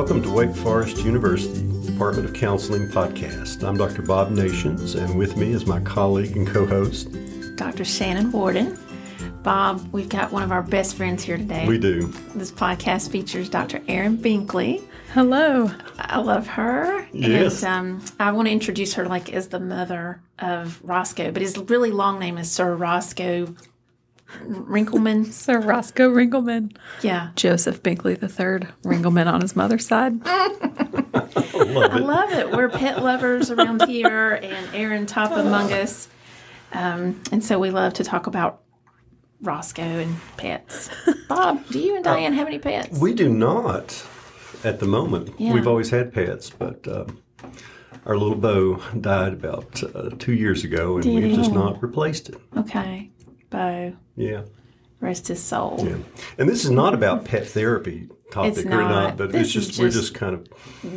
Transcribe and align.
Welcome 0.00 0.22
to 0.22 0.30
Wake 0.30 0.56
Forest 0.56 1.04
University 1.04 1.60
Department 1.84 2.26
of 2.26 2.32
Counseling 2.32 2.88
podcast. 2.88 3.62
I'm 3.62 3.76
Dr. 3.76 4.00
Bob 4.00 4.30
Nations, 4.30 4.94
and 4.94 5.18
with 5.18 5.36
me 5.36 5.52
is 5.52 5.66
my 5.66 5.78
colleague 5.80 6.34
and 6.38 6.48
co 6.48 6.64
host, 6.64 7.10
Dr. 7.56 7.84
Shannon 7.84 8.32
Warden. 8.32 8.78
Bob, 9.42 9.86
we've 9.92 10.08
got 10.08 10.32
one 10.32 10.42
of 10.42 10.52
our 10.52 10.62
best 10.62 10.96
friends 10.96 11.22
here 11.22 11.36
today. 11.36 11.68
We 11.68 11.76
do. 11.76 12.06
This 12.34 12.50
podcast 12.50 13.10
features 13.10 13.50
Dr. 13.50 13.82
Erin 13.88 14.16
Binkley. 14.16 14.82
Hello. 15.12 15.70
I 15.98 16.18
love 16.18 16.46
her. 16.46 17.06
Yes. 17.12 17.62
And 17.62 18.00
um, 18.00 18.04
I 18.18 18.32
want 18.32 18.48
to 18.48 18.52
introduce 18.52 18.94
her 18.94 19.04
like 19.04 19.34
as 19.34 19.48
the 19.48 19.60
mother 19.60 20.22
of 20.38 20.80
Roscoe, 20.82 21.30
but 21.30 21.42
his 21.42 21.58
really 21.58 21.90
long 21.90 22.18
name 22.18 22.38
is 22.38 22.50
Sir 22.50 22.74
Roscoe 22.74 23.54
Rinkelman. 24.42 25.32
Sir 25.32 25.60
Roscoe 25.60 26.10
Ringelman. 26.10 26.76
Yeah. 27.02 27.30
Joseph 27.36 27.82
Binkley 27.82 28.20
III, 28.22 28.68
Ringelman 28.84 29.26
on 29.32 29.40
his 29.40 29.56
mother's 29.56 29.86
side. 29.86 30.24
Love 30.24 30.56
I 31.34 31.98
love 31.98 32.32
it. 32.32 32.50
We're 32.50 32.68
pet 32.68 33.02
lovers 33.02 33.50
around 33.50 33.86
here, 33.86 34.34
and 34.42 34.74
Erin 34.74 35.06
top 35.06 35.32
among 35.32 35.72
us. 35.72 36.08
Um, 36.72 37.20
and 37.32 37.44
so 37.44 37.58
we 37.58 37.70
love 37.70 37.94
to 37.94 38.04
talk 38.04 38.26
about 38.26 38.62
Roscoe 39.42 39.82
and 39.82 40.16
pets. 40.36 40.90
Bob, 41.28 41.66
do 41.68 41.78
you 41.78 41.96
and 41.96 42.04
Diane 42.04 42.32
have 42.32 42.46
any 42.46 42.58
pets? 42.58 42.98
We 42.98 43.14
do 43.14 43.28
not 43.28 44.04
at 44.64 44.80
the 44.80 44.86
moment. 44.86 45.34
Yeah. 45.38 45.52
We've 45.54 45.66
always 45.66 45.90
had 45.90 46.12
pets, 46.12 46.50
but 46.50 46.86
um, 46.86 47.22
our 48.06 48.16
little 48.16 48.36
Bo 48.36 48.76
died 49.00 49.32
about 49.32 49.82
uh, 49.94 50.10
two 50.18 50.34
years 50.34 50.64
ago, 50.64 50.98
and 50.98 51.04
we've 51.06 51.34
just 51.34 51.52
not 51.52 51.82
replaced 51.82 52.28
it. 52.28 52.40
Okay. 52.56 53.10
Bo, 53.50 53.92
Yeah. 54.16 54.42
rest 55.00 55.28
his 55.28 55.42
soul. 55.42 55.84
Yeah. 55.86 55.96
And 56.38 56.48
this 56.48 56.64
is 56.64 56.70
not 56.70 56.94
about 56.94 57.24
pet 57.24 57.46
therapy 57.46 58.08
topic 58.30 58.52
It's 58.58 58.64
or 58.66 58.70
not. 58.70 58.88
not, 58.90 59.16
but 59.16 59.32
This 59.32 59.48
it's 59.48 59.56
is 59.56 59.66
just, 59.68 59.78
we're 59.80 59.86
just 59.88 59.98
just 60.00 60.14
kind 60.14 60.34
of 60.34 60.46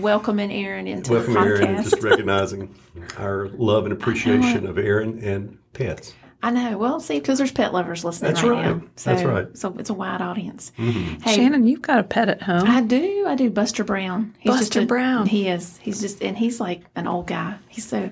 Welcoming 0.01 0.51
Erin 0.51 0.87
into 0.87 1.11
welcoming 1.11 1.35
the 1.41 1.47
Erin 1.49 1.63
and 1.67 1.77
podcast. 1.79 1.89
just 1.89 2.03
recognizing 2.03 2.75
our 3.17 3.49
love 3.49 3.85
and 3.85 3.93
appreciation 3.93 4.67
of 4.67 4.77
Erin 4.77 5.19
and 5.23 5.57
pets. 5.73 6.13
I 6.45 6.51
know. 6.51 6.77
Well, 6.77 6.99
see, 6.99 7.19
because 7.19 7.37
there's 7.37 7.53
pet 7.53 7.71
lovers 7.73 8.03
listening 8.03 8.33
That's 8.33 8.43
right, 8.45 8.61
now. 8.65 8.73
right. 8.73 8.95
That's 8.97 9.23
right. 9.23 9.45
Mm-hmm. 9.45 9.55
So 9.55 9.75
it's 9.79 9.89
a 9.89 9.93
wide 9.93 10.21
audience. 10.21 10.73
Hey, 10.75 11.35
Shannon, 11.35 11.65
you've 11.65 11.81
got 11.81 11.99
a 11.99 12.03
pet 12.03 12.27
at 12.27 12.41
home. 12.41 12.67
I 12.69 12.81
do. 12.81 13.23
I 13.25 13.33
do. 13.35 13.49
Buster 13.49 13.85
Brown. 13.85 14.35
He's 14.39 14.51
just 14.51 14.63
Buster 14.63 14.81
a- 14.81 14.85
Brown. 14.85 15.25
He 15.27 15.47
is. 15.47 15.77
He's 15.81 16.01
just, 16.01 16.21
and 16.21 16.37
he's 16.37 16.59
like 16.59 16.81
an 16.97 17.07
old 17.07 17.27
guy. 17.27 17.55
He's 17.69 17.87
so. 17.87 18.11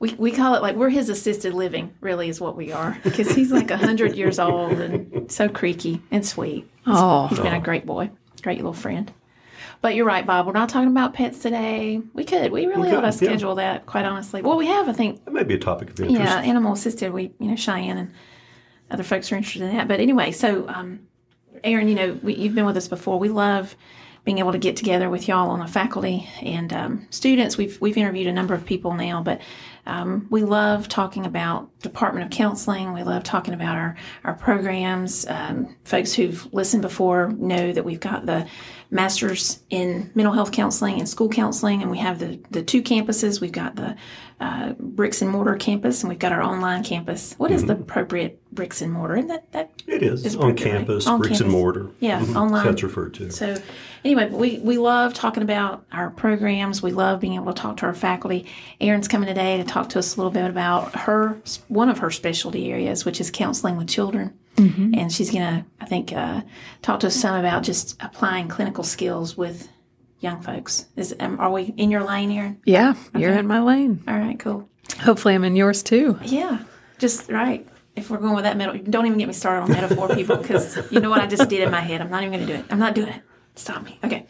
We, 0.00 0.14
we 0.14 0.32
call 0.32 0.54
it 0.54 0.62
like 0.62 0.76
we're 0.76 0.90
his 0.90 1.08
assisted 1.08 1.54
living. 1.54 1.94
Really, 2.00 2.28
is 2.28 2.40
what 2.40 2.56
we 2.56 2.72
are 2.72 2.98
because 3.04 3.30
he's 3.34 3.50
like 3.52 3.70
a 3.70 3.76
hundred 3.76 4.16
years 4.16 4.38
old 4.38 4.72
and 4.72 5.30
so 5.30 5.48
creaky 5.48 6.02
and 6.10 6.26
sweet. 6.26 6.68
oh, 6.86 7.28
He's 7.28 7.38
been 7.40 7.54
a 7.54 7.60
great 7.60 7.86
boy, 7.86 8.10
great 8.42 8.58
little 8.58 8.72
friend. 8.72 9.12
But 9.80 9.94
you're 9.94 10.06
right, 10.06 10.26
Bob. 10.26 10.46
We're 10.46 10.52
not 10.52 10.68
talking 10.70 10.88
about 10.88 11.12
pets 11.14 11.38
today. 11.40 12.00
We 12.14 12.24
could. 12.24 12.52
We 12.52 12.66
really 12.66 12.90
We 12.90 12.96
ought 12.96 13.02
to 13.02 13.10
could, 13.12 13.20
yeah. 13.22 13.28
schedule 13.28 13.54
that. 13.56 13.84
Quite 13.86 14.04
honestly. 14.06 14.40
Well, 14.42 14.56
we 14.56 14.66
have. 14.66 14.88
I 14.88 14.92
think 14.92 15.24
That 15.26 15.32
may 15.34 15.44
be 15.44 15.54
a 15.54 15.58
topic 15.58 15.90
of 15.90 16.00
interest. 16.00 16.20
yeah, 16.20 16.40
animal 16.40 16.72
assisted. 16.72 17.12
We, 17.12 17.32
you 17.38 17.48
know, 17.48 17.56
Cheyenne 17.56 17.98
and 17.98 18.12
other 18.90 19.02
folks 19.02 19.30
are 19.30 19.36
interested 19.36 19.62
in 19.62 19.76
that. 19.76 19.86
But 19.88 20.00
anyway, 20.00 20.32
so 20.32 20.66
um, 20.68 21.00
Erin, 21.62 21.88
you 21.88 21.94
know, 21.94 22.18
we, 22.22 22.34
you've 22.34 22.54
been 22.54 22.64
with 22.66 22.76
us 22.78 22.88
before. 22.88 23.18
We 23.18 23.28
love 23.28 23.76
being 24.24 24.38
able 24.38 24.52
to 24.52 24.58
get 24.58 24.76
together 24.76 25.10
with 25.10 25.28
y'all 25.28 25.50
on 25.50 25.58
the 25.58 25.66
faculty 25.66 26.28
and 26.40 26.72
um, 26.72 27.06
students. 27.10 27.58
We've 27.58 27.78
we've 27.80 27.96
interviewed 27.96 28.26
a 28.26 28.32
number 28.32 28.54
of 28.54 28.64
people 28.64 28.94
now, 28.94 29.22
but 29.22 29.40
um, 29.86 30.26
we 30.30 30.42
love 30.42 30.88
talking 30.88 31.26
about 31.26 31.78
Department 31.80 32.24
of 32.24 32.32
Counseling. 32.32 32.94
We 32.94 33.02
love 33.02 33.22
talking 33.22 33.52
about 33.52 33.76
our 33.76 33.96
our 34.24 34.34
programs. 34.34 35.26
Um, 35.28 35.76
folks 35.84 36.14
who've 36.14 36.52
listened 36.54 36.82
before 36.82 37.32
know 37.32 37.72
that 37.72 37.84
we've 37.84 38.00
got 38.00 38.24
the 38.24 38.48
masters 38.94 39.58
in 39.70 40.10
mental 40.14 40.32
health 40.32 40.52
counseling 40.52 40.98
and 41.00 41.08
school 41.08 41.28
counseling, 41.28 41.82
and 41.82 41.90
we 41.90 41.98
have 41.98 42.18
the 42.20 42.38
the 42.50 42.62
two 42.62 42.82
campuses. 42.82 43.40
We've 43.40 43.52
got 43.52 43.74
the 43.76 43.96
uh, 44.40 44.74
bricks 44.78 45.20
and 45.20 45.30
mortar 45.30 45.56
campus, 45.56 46.02
and 46.02 46.08
we've 46.08 46.18
got 46.18 46.32
our 46.32 46.42
online 46.42 46.84
campus. 46.84 47.34
What 47.36 47.50
is 47.50 47.64
the 47.64 47.72
appropriate 47.74 48.40
bricks 48.52 48.80
and 48.82 48.92
mortar? 48.92 49.16
Isn't 49.16 49.28
that 49.28 49.50
that 49.52 49.70
It 49.86 50.02
is 50.02 50.24
It's 50.24 50.34
on 50.36 50.50
appropriate, 50.50 50.64
right? 50.72 50.78
campus, 50.78 51.06
On 51.06 51.20
bricks 51.20 51.40
and 51.40 51.50
mortar. 51.50 51.90
Yeah, 52.00 52.20
Mhm. 52.20 52.36
online. 52.36 52.64
That's 52.66 52.82
referred 52.82 53.14
to. 53.14 53.30
So, 53.30 53.56
anyway, 54.04 54.28
we, 54.30 54.58
we 54.60 54.78
love 54.78 55.12
talking 55.14 55.42
about 55.42 55.84
our 55.92 56.10
programs. 56.10 56.82
We 56.82 56.92
love 56.92 57.20
being 57.20 57.34
able 57.34 57.52
to 57.52 57.60
talk 57.60 57.76
to 57.78 57.86
our 57.86 57.94
faculty. 57.94 58.46
Erin's 58.80 59.08
coming 59.08 59.26
today 59.28 59.56
to 59.56 59.64
talk 59.64 59.88
to 59.90 59.98
us 59.98 60.14
a 60.14 60.18
little 60.18 60.32
bit 60.32 60.48
about 60.48 60.94
her 61.00 61.38
one 61.68 61.88
of 61.88 61.98
her 61.98 62.10
specialty 62.10 62.70
areas, 62.70 63.04
which 63.04 63.20
is 63.20 63.30
counseling 63.30 63.76
with 63.76 63.88
children. 63.88 64.34
And 64.56 65.12
she's 65.12 65.30
going 65.30 65.42
to, 65.42 65.64
I 65.80 65.86
think, 65.86 66.12
uh, 66.12 66.42
talk 66.82 67.00
to 67.00 67.08
us 67.08 67.16
some 67.16 67.36
about 67.38 67.62
just 67.64 67.96
applying 68.00 68.48
clinical 68.48 68.84
skills 68.84 69.36
with 69.36 69.68
young 70.20 70.40
folks. 70.40 70.86
Is 70.96 71.14
um, 71.20 71.38
are 71.40 71.50
we 71.50 71.74
in 71.76 71.90
your 71.90 72.04
lane, 72.04 72.30
Erin? 72.30 72.60
yeah, 72.64 72.94
you're 73.14 73.32
in 73.32 73.46
my 73.46 73.60
lane. 73.60 74.02
All 74.08 74.18
right, 74.18 74.38
cool. 74.38 74.68
Hopefully, 75.00 75.34
I'm 75.34 75.44
in 75.44 75.56
yours 75.56 75.82
too. 75.82 76.18
Yeah, 76.24 76.62
just 76.98 77.30
right. 77.30 77.66
If 77.96 78.10
we're 78.10 78.18
going 78.18 78.34
with 78.34 78.44
that 78.44 78.56
metaphor, 78.56 78.82
don't 78.88 79.06
even 79.06 79.18
get 79.18 79.28
me 79.28 79.34
started 79.34 79.62
on 79.62 79.70
metaphor, 79.70 80.08
people, 80.14 80.36
because 80.36 80.90
you 80.90 81.00
know 81.00 81.10
what 81.10 81.20
I 81.20 81.26
just 81.26 81.48
did 81.48 81.62
in 81.62 81.70
my 81.70 81.80
head. 81.80 82.00
I'm 82.00 82.10
not 82.10 82.22
even 82.22 82.32
going 82.34 82.46
to 82.46 82.52
do 82.52 82.58
it. 82.58 82.66
I'm 82.70 82.78
not 82.78 82.94
doing 82.94 83.08
it. 83.08 83.22
Stop 83.56 83.84
me. 83.84 83.98
Okay. 84.02 84.26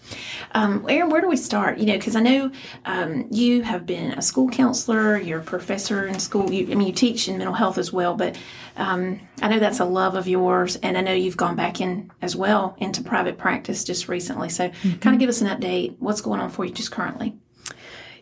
Um, 0.53 0.85
Erin, 0.87 1.09
where 1.09 1.23
do 1.23 1.29
we 1.29 1.37
start? 1.37 1.79
You 1.79 1.87
know, 1.87 1.95
because 1.95 2.15
I 2.15 2.21
know 2.21 2.53
um, 2.85 3.27
you 3.31 3.63
have 3.63 3.87
been 3.87 4.13
a 4.13 4.21
school 4.21 4.51
counselor, 4.51 5.19
you're 5.19 5.41
a 5.41 5.43
professor 5.43 6.07
in 6.07 6.19
school. 6.19 6.53
You, 6.53 6.71
I 6.71 6.75
mean, 6.75 6.87
you 6.87 6.93
teach 6.93 7.27
in 7.27 7.39
mental 7.39 7.55
health 7.55 7.79
as 7.79 7.91
well, 7.91 8.15
but 8.15 8.37
um, 8.77 9.21
I 9.41 9.49
know 9.49 9.59
that's 9.59 9.81
a 9.81 9.87
love 9.87 10.15
of 10.15 10.29
yours, 10.29 10.77
and 10.77 10.99
I 10.99 11.01
know 11.01 11.15
you've 11.15 11.39
gone 11.39 11.57
back 11.57 11.81
in 11.81 12.11
as 12.21 12.37
well 12.37 12.77
into 12.79 13.03
private 13.03 13.39
practice 13.39 13.83
just 13.83 14.09
recently. 14.09 14.51
So, 14.51 14.71
kind 15.01 15.15
of 15.15 15.19
give 15.19 15.31
us 15.31 15.41
an 15.41 15.49
update. 15.49 15.97
What's 16.01 16.21
going 16.21 16.41
on 16.41 16.51
for 16.51 16.67
you 16.67 16.73
just 16.73 16.93
currently? 16.93 17.35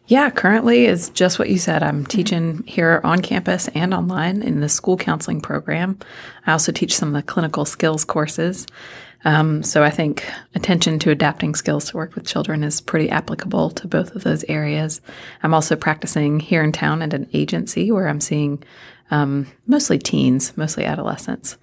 Yeah, 0.07 0.31
currently 0.31 0.87
is 0.87 1.11
just 1.11 1.39
what 1.39 1.49
you 1.49 1.59
said. 1.59 1.83
I'm 1.83 2.05
teaching 2.05 2.65
here 2.67 3.01
on 3.03 3.23
campus 3.23 3.69
and 3.69 3.95
online 3.95 4.43
in 4.43 4.61
the 4.61 4.69
school 4.69 4.97
counseling 4.97 5.41
program. 5.41 5.99
I 6.47 6.53
also 6.53 6.73
teach 6.73 6.97
some 6.97 7.09
of 7.09 7.15
the 7.15 7.23
clinical 7.23 7.65
skills 7.65 8.05
courses. 8.05 8.67
Um, 9.25 9.63
so 9.63 9.85
I 9.85 9.91
think 9.91 10.29
attention 10.55 10.99
to 11.01 11.11
adapting 11.11 11.55
skills 11.55 11.91
to 11.91 11.97
work 11.97 12.15
with 12.15 12.27
children 12.27 12.65
is 12.65 12.81
pretty 12.81 13.09
applicable 13.09 13.71
to 13.71 13.87
both 13.87 14.15
of 14.15 14.25
those 14.25 14.45
areas. 14.45 15.01
I'm 15.43 15.55
also 15.55 15.77
practicing 15.77 16.41
here 16.41 16.63
in 16.63 16.73
town 16.73 17.03
at 17.03 17.15
an 17.15 17.29
agency 17.33 17.91
where 17.93 18.09
I'm 18.09 18.21
seeing 18.21 18.63
um, 19.11 19.47
mostly 19.67 19.99
teens, 19.99 20.57
mostly 20.57 20.85
adolescents. 20.85 21.57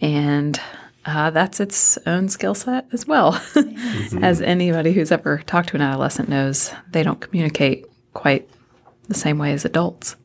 And 0.00 0.60
uh, 1.04 1.30
that's 1.30 1.60
its 1.60 1.98
own 2.06 2.28
skill 2.28 2.54
set 2.54 2.86
as 2.92 3.06
well. 3.06 3.40
As 4.22 4.40
anybody 4.42 4.92
who's 4.92 5.12
ever 5.12 5.38
talked 5.46 5.70
to 5.70 5.76
an 5.76 5.82
adolescent 5.82 6.28
knows, 6.28 6.72
they 6.90 7.02
don't 7.02 7.20
communicate 7.20 7.86
quite 8.12 8.48
the 9.08 9.14
same 9.14 9.38
way 9.38 9.52
as 9.52 9.64
adults. 9.64 10.16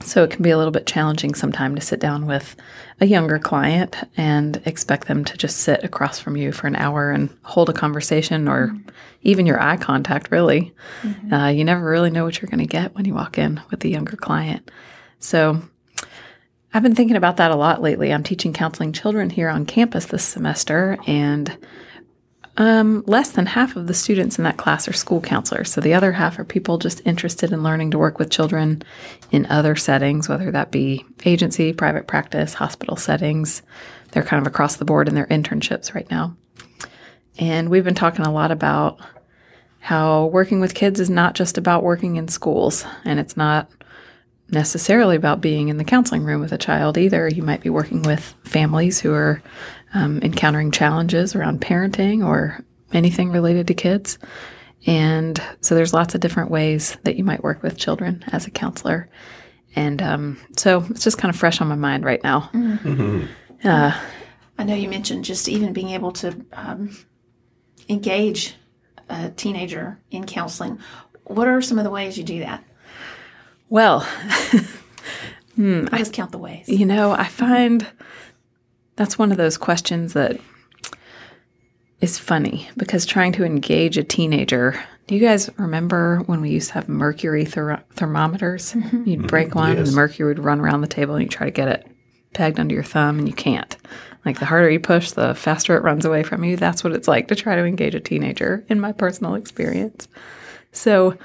So 0.00 0.24
it 0.24 0.30
can 0.30 0.42
be 0.42 0.50
a 0.50 0.56
little 0.56 0.72
bit 0.72 0.86
challenging 0.86 1.34
sometimes 1.34 1.80
to 1.80 1.86
sit 1.86 2.00
down 2.00 2.26
with 2.26 2.56
a 3.00 3.06
younger 3.06 3.38
client 3.38 3.96
and 4.16 4.60
expect 4.64 5.06
them 5.06 5.24
to 5.24 5.36
just 5.36 5.58
sit 5.58 5.84
across 5.84 6.18
from 6.18 6.36
you 6.36 6.52
for 6.52 6.66
an 6.66 6.76
hour 6.76 7.10
and 7.10 7.28
hold 7.42 7.68
a 7.68 7.74
conversation 7.74 8.48
or 8.48 8.74
even 9.22 9.46
your 9.46 9.60
eye 9.60 9.76
contact, 9.76 10.30
really. 10.30 10.72
Uh, 11.32 11.46
you 11.46 11.64
never 11.64 11.84
really 11.84 12.10
know 12.10 12.24
what 12.24 12.40
you're 12.40 12.50
going 12.50 12.58
to 12.58 12.66
get 12.66 12.94
when 12.94 13.04
you 13.04 13.14
walk 13.14 13.38
in 13.38 13.60
with 13.70 13.84
a 13.84 13.88
younger 13.88 14.16
client. 14.16 14.70
So 15.18 15.60
I've 16.72 16.82
been 16.82 16.94
thinking 16.94 17.16
about 17.16 17.38
that 17.38 17.50
a 17.50 17.56
lot 17.56 17.82
lately. 17.82 18.12
I'm 18.12 18.22
teaching 18.22 18.52
counseling 18.52 18.92
children 18.92 19.30
here 19.30 19.48
on 19.48 19.66
campus 19.66 20.06
this 20.06 20.24
semester, 20.24 20.98
and 21.06 21.56
um, 22.58 23.04
less 23.06 23.30
than 23.30 23.46
half 23.46 23.76
of 23.76 23.86
the 23.86 23.94
students 23.94 24.36
in 24.36 24.44
that 24.44 24.56
class 24.56 24.88
are 24.88 24.92
school 24.92 25.20
counselors. 25.20 25.70
So 25.72 25.80
the 25.80 25.94
other 25.94 26.12
half 26.12 26.38
are 26.40 26.44
people 26.44 26.76
just 26.76 27.00
interested 27.06 27.52
in 27.52 27.62
learning 27.62 27.92
to 27.92 27.98
work 27.98 28.18
with 28.18 28.30
children 28.30 28.82
in 29.30 29.46
other 29.46 29.76
settings, 29.76 30.28
whether 30.28 30.50
that 30.50 30.72
be 30.72 31.06
agency, 31.24 31.72
private 31.72 32.08
practice, 32.08 32.54
hospital 32.54 32.96
settings. 32.96 33.62
They're 34.10 34.24
kind 34.24 34.40
of 34.44 34.46
across 34.46 34.76
the 34.76 34.84
board 34.84 35.08
in 35.08 35.14
their 35.14 35.26
internships 35.26 35.94
right 35.94 36.10
now. 36.10 36.36
And 37.38 37.70
we've 37.70 37.84
been 37.84 37.94
talking 37.94 38.26
a 38.26 38.32
lot 38.32 38.50
about 38.50 38.98
how 39.78 40.26
working 40.26 40.58
with 40.58 40.74
kids 40.74 40.98
is 40.98 41.08
not 41.08 41.36
just 41.36 41.56
about 41.58 41.84
working 41.84 42.16
in 42.16 42.26
schools, 42.26 42.84
and 43.04 43.20
it's 43.20 43.36
not 43.36 43.70
necessarily 44.50 45.16
about 45.16 45.40
being 45.40 45.68
in 45.68 45.76
the 45.76 45.84
counseling 45.84 46.24
room 46.24 46.40
with 46.40 46.52
a 46.52 46.58
child 46.58 46.96
either. 46.96 47.28
You 47.28 47.42
might 47.42 47.60
be 47.60 47.70
working 47.70 48.02
with 48.02 48.34
families 48.44 49.00
who 49.00 49.12
are 49.12 49.42
um, 49.94 50.20
encountering 50.22 50.70
challenges 50.70 51.34
around 51.34 51.60
parenting 51.60 52.24
or 52.24 52.64
anything 52.92 53.30
related 53.30 53.66
to 53.68 53.74
kids. 53.74 54.18
And 54.86 55.42
so 55.60 55.74
there's 55.74 55.92
lots 55.92 56.14
of 56.14 56.20
different 56.20 56.50
ways 56.50 56.96
that 57.02 57.16
you 57.16 57.24
might 57.24 57.42
work 57.42 57.62
with 57.62 57.76
children 57.76 58.24
as 58.28 58.46
a 58.46 58.50
counselor. 58.50 59.08
And 59.76 60.00
um, 60.00 60.38
so 60.56 60.84
it's 60.88 61.04
just 61.04 61.18
kind 61.18 61.32
of 61.32 61.38
fresh 61.38 61.60
on 61.60 61.68
my 61.68 61.74
mind 61.74 62.04
right 62.04 62.22
now. 62.22 62.50
Uh, 63.64 64.00
I 64.56 64.64
know 64.64 64.74
you 64.74 64.88
mentioned 64.88 65.24
just 65.24 65.48
even 65.48 65.72
being 65.72 65.90
able 65.90 66.12
to 66.12 66.44
um, 66.52 66.96
engage 67.88 68.54
a 69.08 69.30
teenager 69.30 69.98
in 70.10 70.26
counseling. 70.26 70.78
What 71.24 71.48
are 71.48 71.60
some 71.60 71.78
of 71.78 71.84
the 71.84 71.90
ways 71.90 72.16
you 72.16 72.24
do 72.24 72.40
that? 72.40 72.64
Well, 73.68 74.00
hmm, 75.54 75.86
I 75.92 75.98
just 75.98 76.12
count 76.12 76.32
the 76.32 76.38
ways. 76.38 76.68
You 76.68 76.86
know, 76.86 77.12
I 77.12 77.24
mm-hmm. 77.24 77.30
find 77.30 77.86
that's 78.96 79.18
one 79.18 79.30
of 79.30 79.36
those 79.36 79.56
questions 79.56 80.12
that 80.14 80.40
is 82.00 82.18
funny 82.18 82.68
because 82.76 83.06
trying 83.06 83.32
to 83.32 83.44
engage 83.44 83.98
a 83.98 84.04
teenager. 84.04 84.80
Do 85.06 85.14
you 85.14 85.20
guys 85.20 85.50
remember 85.56 86.18
when 86.26 86.40
we 86.40 86.50
used 86.50 86.68
to 86.68 86.74
have 86.74 86.88
mercury 86.88 87.44
ther- 87.44 87.82
thermometers? 87.94 88.72
Mm-hmm. 88.72 89.08
You'd 89.08 89.18
mm-hmm. 89.20 89.26
break 89.26 89.54
one 89.54 89.76
and 89.76 89.86
the 89.86 89.92
mercury 89.92 90.28
would 90.28 90.44
run 90.44 90.60
around 90.60 90.82
the 90.82 90.86
table 90.86 91.14
and 91.14 91.22
you 91.22 91.28
try 91.28 91.46
to 91.46 91.50
get 91.50 91.68
it 91.68 91.86
pegged 92.34 92.60
under 92.60 92.74
your 92.74 92.84
thumb 92.84 93.18
and 93.18 93.28
you 93.28 93.34
can't. 93.34 93.76
Like 94.24 94.38
the 94.38 94.46
harder 94.46 94.68
you 94.68 94.80
push, 94.80 95.12
the 95.12 95.34
faster 95.34 95.76
it 95.76 95.82
runs 95.82 96.04
away 96.04 96.22
from 96.22 96.44
you. 96.44 96.56
That's 96.56 96.84
what 96.84 96.92
it's 96.92 97.08
like 97.08 97.28
to 97.28 97.34
try 97.34 97.56
to 97.56 97.64
engage 97.64 97.94
a 97.94 98.00
teenager 98.00 98.64
in 98.68 98.80
my 98.80 98.92
personal 98.92 99.34
experience. 99.34 100.08
So 100.72 101.16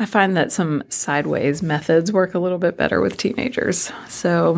I 0.00 0.06
find 0.06 0.36
that 0.36 0.52
some 0.52 0.84
sideways 0.88 1.62
methods 1.62 2.12
work 2.12 2.34
a 2.34 2.38
little 2.38 2.58
bit 2.58 2.76
better 2.76 3.00
with 3.00 3.16
teenagers. 3.16 3.90
So, 4.08 4.56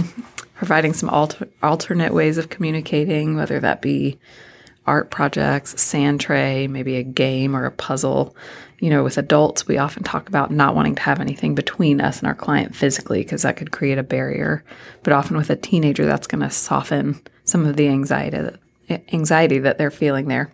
providing 0.55 0.93
some 0.93 1.09
alter- 1.09 1.49
alternate 1.63 2.13
ways 2.13 2.37
of 2.37 2.51
communicating, 2.51 3.37
whether 3.37 3.59
that 3.61 3.81
be 3.81 4.19
art 4.87 5.11
projects, 5.11 5.81
sand 5.81 6.21
tray, 6.21 6.67
maybe 6.67 6.97
a 6.97 7.03
game 7.03 7.57
or 7.57 7.65
a 7.65 7.71
puzzle. 7.71 8.37
You 8.81 8.91
know, 8.91 9.03
with 9.03 9.19
adults, 9.19 9.67
we 9.67 9.79
often 9.79 10.03
talk 10.03 10.29
about 10.29 10.51
not 10.51 10.75
wanting 10.75 10.95
to 10.97 11.03
have 11.03 11.21
anything 11.21 11.55
between 11.55 12.01
us 12.01 12.19
and 12.19 12.27
our 12.27 12.35
client 12.35 12.75
physically 12.75 13.23
because 13.23 13.43
that 13.43 13.57
could 13.57 13.73
create 13.73 13.99
a 13.99 14.03
barrier. 14.03 14.65
But 15.03 15.13
often 15.13 15.37
with 15.37 15.51
a 15.51 15.57
teenager, 15.57 16.07
that's 16.07 16.27
going 16.27 16.43
to 16.43 16.51
soften 16.51 17.21
some 17.45 17.67
of 17.67 17.77
the 17.77 17.89
anxiety 17.89 18.57
anxiety 19.13 19.61
that 19.61 19.79
they're 19.79 19.91
feeling 19.91 20.27
there. 20.27 20.53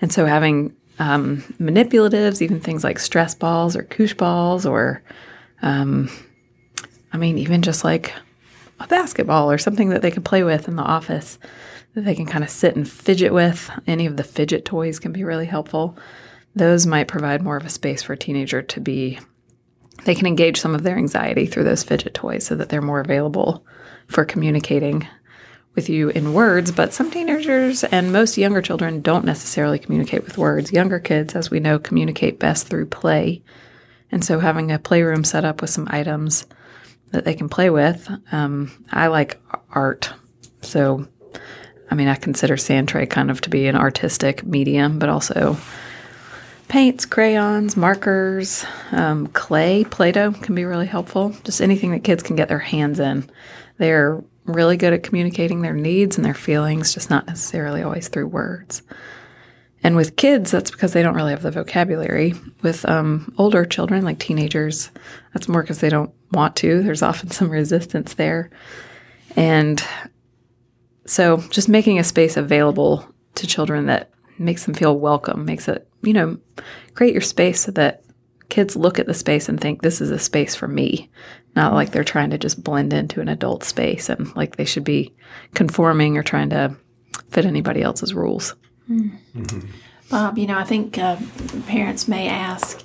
And 0.00 0.12
so 0.12 0.24
having 0.24 0.74
um, 0.98 1.38
manipulatives, 1.58 2.42
even 2.42 2.60
things 2.60 2.84
like 2.84 2.98
stress 2.98 3.34
balls 3.34 3.76
or 3.76 3.82
koosh 3.84 4.14
balls, 4.14 4.66
or 4.66 5.02
um, 5.62 6.10
I 7.12 7.16
mean, 7.16 7.38
even 7.38 7.62
just 7.62 7.84
like 7.84 8.12
a 8.80 8.86
basketball 8.86 9.50
or 9.50 9.58
something 9.58 9.90
that 9.90 10.02
they 10.02 10.10
could 10.10 10.24
play 10.24 10.42
with 10.42 10.68
in 10.68 10.76
the 10.76 10.82
office 10.82 11.38
that 11.94 12.04
they 12.04 12.14
can 12.14 12.26
kind 12.26 12.44
of 12.44 12.50
sit 12.50 12.76
and 12.76 12.88
fidget 12.88 13.32
with. 13.32 13.70
Any 13.86 14.06
of 14.06 14.16
the 14.16 14.24
fidget 14.24 14.64
toys 14.64 14.98
can 14.98 15.12
be 15.12 15.24
really 15.24 15.46
helpful. 15.46 15.96
Those 16.54 16.86
might 16.86 17.08
provide 17.08 17.42
more 17.42 17.56
of 17.56 17.66
a 17.66 17.70
space 17.70 18.02
for 18.02 18.14
a 18.14 18.18
teenager 18.18 18.62
to 18.62 18.80
be, 18.80 19.18
they 20.04 20.14
can 20.14 20.26
engage 20.26 20.60
some 20.60 20.74
of 20.74 20.82
their 20.82 20.96
anxiety 20.96 21.46
through 21.46 21.64
those 21.64 21.82
fidget 21.82 22.14
toys 22.14 22.44
so 22.46 22.54
that 22.54 22.68
they're 22.68 22.82
more 22.82 23.00
available 23.00 23.64
for 24.06 24.24
communicating 24.24 25.06
with 25.74 25.88
you 25.88 26.10
in 26.10 26.34
words, 26.34 26.70
but 26.70 26.92
some 26.92 27.10
teenagers 27.10 27.82
and 27.84 28.12
most 28.12 28.36
younger 28.36 28.60
children 28.60 29.00
don't 29.00 29.24
necessarily 29.24 29.78
communicate 29.78 30.24
with 30.24 30.36
words. 30.36 30.72
Younger 30.72 30.98
kids, 30.98 31.34
as 31.34 31.50
we 31.50 31.60
know, 31.60 31.78
communicate 31.78 32.38
best 32.38 32.68
through 32.68 32.86
play. 32.86 33.42
And 34.10 34.24
so 34.24 34.38
having 34.38 34.70
a 34.70 34.78
playroom 34.78 35.24
set 35.24 35.44
up 35.44 35.62
with 35.62 35.70
some 35.70 35.88
items 35.90 36.46
that 37.10 37.24
they 37.24 37.34
can 37.34 37.48
play 37.48 37.70
with, 37.70 38.10
um, 38.30 38.70
I 38.90 39.06
like 39.06 39.40
art. 39.70 40.12
So, 40.60 41.08
I 41.90 41.94
mean, 41.94 42.08
I 42.08 42.16
consider 42.16 42.56
sand 42.56 42.88
tray 42.88 43.06
kind 43.06 43.30
of 43.30 43.40
to 43.42 43.50
be 43.50 43.66
an 43.66 43.76
artistic 43.76 44.44
medium, 44.44 44.98
but 44.98 45.08
also 45.08 45.56
paints, 46.68 47.04
crayons, 47.04 47.76
markers, 47.76 48.64
um, 48.92 49.26
clay, 49.28 49.84
Play 49.84 50.12
Doh 50.12 50.32
can 50.32 50.54
be 50.54 50.64
really 50.64 50.86
helpful. 50.86 51.34
Just 51.44 51.60
anything 51.60 51.90
that 51.92 52.04
kids 52.04 52.22
can 52.22 52.36
get 52.36 52.48
their 52.48 52.58
hands 52.58 53.00
in. 53.00 53.28
They're 53.78 54.22
really 54.44 54.76
good 54.76 54.92
at 54.92 55.02
communicating 55.02 55.62
their 55.62 55.74
needs 55.74 56.16
and 56.16 56.24
their 56.24 56.34
feelings, 56.34 56.94
just 56.94 57.10
not 57.10 57.26
necessarily 57.26 57.82
always 57.82 58.08
through 58.08 58.26
words. 58.26 58.82
And 59.84 59.96
with 59.96 60.16
kids, 60.16 60.50
that's 60.50 60.70
because 60.70 60.92
they 60.92 61.02
don't 61.02 61.14
really 61.14 61.32
have 61.32 61.42
the 61.42 61.50
vocabulary. 61.50 62.34
With 62.62 62.88
um, 62.88 63.34
older 63.36 63.64
children, 63.64 64.04
like 64.04 64.18
teenagers, 64.18 64.90
that's 65.34 65.48
more 65.48 65.62
because 65.62 65.80
they 65.80 65.88
don't 65.88 66.12
want 66.30 66.54
to. 66.56 66.82
There's 66.82 67.02
often 67.02 67.30
some 67.30 67.50
resistance 67.50 68.14
there. 68.14 68.50
And 69.34 69.82
so 71.04 71.38
just 71.50 71.68
making 71.68 71.98
a 71.98 72.04
space 72.04 72.36
available 72.36 73.06
to 73.34 73.46
children 73.46 73.86
that 73.86 74.10
makes 74.38 74.64
them 74.64 74.74
feel 74.74 74.98
welcome, 74.98 75.44
makes 75.44 75.68
it, 75.68 75.88
you 76.02 76.12
know, 76.12 76.38
create 76.94 77.12
your 77.12 77.22
space 77.22 77.62
so 77.62 77.72
that 77.72 78.02
kids 78.50 78.76
look 78.76 78.98
at 78.98 79.06
the 79.06 79.14
space 79.14 79.48
and 79.48 79.60
think 79.60 79.82
this 79.82 80.00
is 80.00 80.10
a 80.10 80.18
space 80.18 80.54
for 80.54 80.68
me, 80.68 81.10
not 81.54 81.74
like 81.74 81.90
they're 81.92 82.04
trying 82.04 82.30
to 82.30 82.38
just 82.38 82.62
blend 82.62 82.92
into 82.92 83.20
an 83.20 83.28
adult 83.28 83.64
space 83.64 84.08
and 84.08 84.34
like 84.36 84.56
they 84.56 84.64
should 84.64 84.84
be 84.84 85.14
conforming 85.54 86.16
or 86.16 86.22
trying 86.22 86.50
to 86.50 86.76
fit 87.30 87.44
anybody 87.44 87.82
else's 87.82 88.14
rules. 88.14 88.54
Bob, 90.10 90.36
you 90.38 90.46
know, 90.46 90.58
I 90.58 90.64
think 90.64 90.98
uh, 90.98 91.16
parents 91.66 92.06
may 92.08 92.28
ask, 92.28 92.84